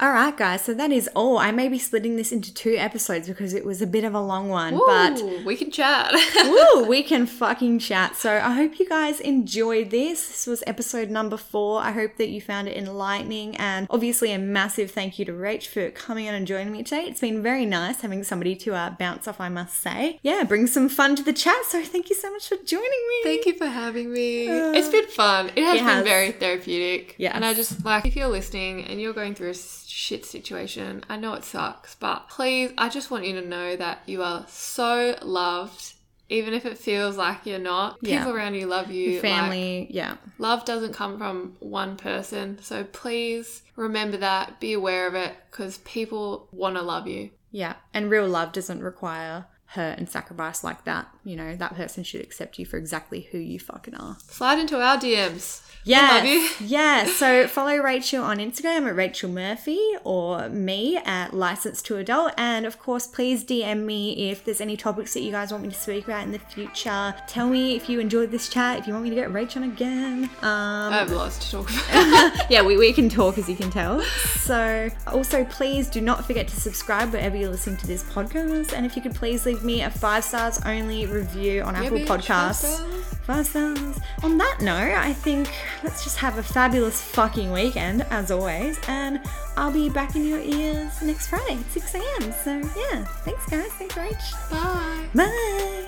All 0.00 0.12
right, 0.12 0.34
guys. 0.34 0.62
So 0.64 0.72
that 0.72 0.90
is 0.90 1.10
all. 1.14 1.36
I 1.36 1.50
may 1.50 1.68
be 1.68 1.78
splitting 1.78 2.16
this 2.16 2.32
into 2.32 2.54
two 2.54 2.74
episodes 2.78 3.28
because 3.28 3.52
it 3.52 3.66
was 3.66 3.82
a 3.82 3.86
bit 3.86 4.02
of 4.02 4.14
a 4.14 4.20
long 4.20 4.48
one, 4.48 4.78
but 4.86 5.22
we 5.44 5.56
can 5.56 5.70
chat. 5.70 6.14
woo, 6.44 6.84
we 6.86 7.02
can 7.02 7.26
fucking 7.26 7.80
chat. 7.80 8.16
So 8.16 8.32
I 8.36 8.52
hope 8.54 8.78
you 8.78 8.88
guys 8.88 9.20
enjoyed 9.20 9.90
this. 9.90 10.26
This 10.28 10.46
was 10.46 10.64
episode 10.66 11.10
number 11.10 11.36
four. 11.36 11.82
I 11.82 11.90
hope 11.92 12.16
that 12.16 12.30
you 12.30 12.40
found 12.40 12.66
it 12.68 12.78
enlightening, 12.78 13.56
and 13.58 13.86
obviously 13.90 14.32
a 14.32 14.38
massive 14.38 14.90
thank 14.90 15.18
you 15.18 15.26
to 15.26 15.32
Rach 15.32 15.66
for 15.66 15.90
coming 15.90 16.26
on 16.28 16.34
and 16.34 16.46
joining 16.46 16.72
me 16.72 16.82
today. 16.82 17.02
It's 17.02 17.20
been 17.20 17.42
very 17.42 17.66
nice 17.66 18.00
having 18.00 18.24
somebody 18.24 18.56
to 18.56 18.74
uh, 18.74 18.90
bounce 18.98 19.28
off. 19.28 19.38
I 19.38 19.50
must 19.50 19.80
say, 19.82 20.18
yeah, 20.22 20.44
bring 20.44 20.66
some 20.66 20.88
fun 20.88 21.14
to 21.16 21.22
the 21.22 21.34
chat. 21.34 21.62
So 21.68 21.84
thank 21.84 22.08
you 22.08 22.16
so 22.16 22.32
much 22.32 22.48
for 22.48 22.56
joining 22.64 22.88
me. 22.88 23.22
Thank 23.24 23.44
you 23.44 23.52
for 23.52 23.66
having 23.66 24.10
me. 24.14 24.46
it's 24.48 24.88
been 24.88 25.08
fun. 25.08 25.50
It 25.54 25.62
has 25.62 25.74
It 25.74 25.78
been 25.80 25.84
has. 25.84 26.04
very 26.04 26.32
therapeutic. 26.32 27.16
Yeah, 27.18 27.32
And 27.34 27.44
I 27.44 27.52
just 27.52 27.84
like 27.84 28.06
if 28.06 28.16
you're 28.16 28.28
listening 28.28 28.86
and 28.86 28.98
you're 28.98 29.12
going 29.12 29.34
through 29.34 29.50
a 29.50 29.54
shit 29.90 30.24
situation, 30.24 31.04
I 31.08 31.16
know 31.16 31.34
it 31.34 31.44
sucks, 31.44 31.94
but 31.94 32.28
please, 32.28 32.72
I 32.78 32.88
just 32.88 33.10
want 33.10 33.26
you 33.26 33.40
to 33.40 33.46
know 33.46 33.76
that 33.76 34.00
you 34.06 34.22
are 34.22 34.44
so 34.48 35.16
loved 35.22 35.94
even 36.30 36.54
if 36.54 36.64
it 36.64 36.78
feels 36.78 37.16
like 37.16 37.44
you're 37.44 37.58
not, 37.58 38.00
people 38.00 38.28
Yeah. 38.28 38.32
around 38.32 38.54
you 38.54 38.66
love 38.66 38.90
you. 38.90 39.10
Your 39.10 39.12
like, 39.14 39.22
family, 39.22 39.88
yeah. 39.90 40.14
love 40.38 40.64
doesn't 40.64 40.92
come 40.92 41.18
from 41.18 41.56
one 41.58 41.96
person. 41.96 42.58
So 42.62 42.84
please 42.84 43.62
remember 43.74 44.16
that, 44.18 44.60
be 44.60 44.72
aware 44.72 45.08
of 45.08 45.16
it, 45.16 45.34
because 45.50 45.78
people 45.78 46.48
want 46.52 46.76
to 46.76 46.82
love 46.82 47.08
you. 47.08 47.30
Yeah. 47.50 47.74
And 47.92 48.08
real 48.08 48.28
love 48.28 48.52
doesn't 48.52 48.80
require 48.80 49.46
hurt 49.66 49.98
and 49.98 50.08
sacrifice 50.08 50.62
like 50.62 50.84
that. 50.84 51.08
You 51.24 51.36
know, 51.36 51.54
that 51.56 51.74
person 51.74 52.02
should 52.02 52.20
accept 52.20 52.58
you 52.58 52.66
for 52.66 52.76
exactly 52.76 53.28
who 53.32 53.38
you 53.38 53.58
fucking 53.58 53.94
are. 53.94 54.16
Slide 54.28 54.58
into 54.58 54.80
our 54.80 54.96
DMs. 54.96 55.62
Yeah. 55.84 56.08
love 56.12 56.24
you. 56.24 56.48
Yeah. 56.60 57.06
So 57.06 57.46
follow 57.48 57.76
Rachel 57.78 58.22
on 58.22 58.36
Instagram 58.38 58.86
at 58.86 58.94
Rachel 58.94 59.30
Murphy 59.30 59.80
or 60.04 60.48
me 60.48 60.98
at 60.98 61.32
License 61.32 61.82
to 61.82 61.96
Adult. 61.96 62.32
And 62.36 62.66
of 62.66 62.78
course, 62.78 63.06
please 63.06 63.44
DM 63.44 63.84
me 63.84 64.30
if 64.30 64.44
there's 64.44 64.60
any 64.60 64.76
topics 64.76 65.14
that 65.14 65.20
you 65.20 65.32
guys 65.32 65.50
want 65.50 65.64
me 65.64 65.70
to 65.70 65.74
speak 65.74 66.04
about 66.04 66.24
in 66.24 66.32
the 66.32 66.38
future. 66.38 67.14
Tell 67.26 67.48
me 67.48 67.76
if 67.76 67.88
you 67.88 67.98
enjoyed 67.98 68.30
this 68.30 68.48
chat, 68.48 68.78
if 68.78 68.86
you 68.86 68.92
want 68.92 69.04
me 69.04 69.10
to 69.10 69.16
get 69.16 69.32
Rachel 69.32 69.62
on 69.62 69.70
again. 69.70 70.24
Um, 70.42 70.92
I 70.92 70.98
have 70.98 71.10
lots 71.12 71.38
to 71.38 71.50
talk 71.50 71.70
about. 71.70 72.50
yeah, 72.50 72.62
we, 72.62 72.76
we 72.76 72.92
can 72.92 73.08
talk 73.08 73.38
as 73.38 73.48
you 73.48 73.56
can 73.56 73.70
tell. 73.70 74.00
So, 74.02 74.88
also, 75.06 75.44
please 75.46 75.88
do 75.88 76.00
not 76.00 76.24
forget 76.24 76.46
to 76.48 76.56
subscribe 76.56 77.12
wherever 77.12 77.36
you're 77.36 77.50
listening 77.50 77.76
to 77.78 77.86
this 77.86 78.04
podcast. 78.04 78.72
And 78.72 78.86
if 78.86 78.96
you 78.96 79.02
could 79.02 79.14
please 79.14 79.46
leave 79.46 79.64
me 79.64 79.82
a 79.82 79.90
five 79.90 80.24
stars 80.24 80.60
only 80.64 81.06
review 81.10 81.62
on 81.62 81.76
Apple 81.76 81.98
Podcasts. 81.98 82.80
Five 83.24 83.46
stars. 83.46 83.98
On 84.22 84.38
that 84.38 84.58
note, 84.60 84.94
I 84.96 85.12
think 85.12 85.50
let's 85.84 86.02
just 86.04 86.16
have 86.18 86.38
a 86.38 86.42
fabulous 86.42 87.02
fucking 87.02 87.52
weekend, 87.52 88.02
as 88.10 88.30
always. 88.30 88.78
And 88.88 89.20
I'll 89.56 89.72
be 89.72 89.88
back 89.88 90.16
in 90.16 90.26
your 90.26 90.40
ears 90.40 91.00
next 91.02 91.28
Friday 91.28 91.58
at 91.58 91.70
6 91.70 91.94
a.m. 91.94 92.32
So, 92.44 92.58
yeah, 92.78 93.04
thanks, 93.24 93.46
guys. 93.46 93.70
Thanks, 93.72 93.94
Rach. 93.94 94.50
Bye. 94.50 95.08
Bye. 95.14 95.86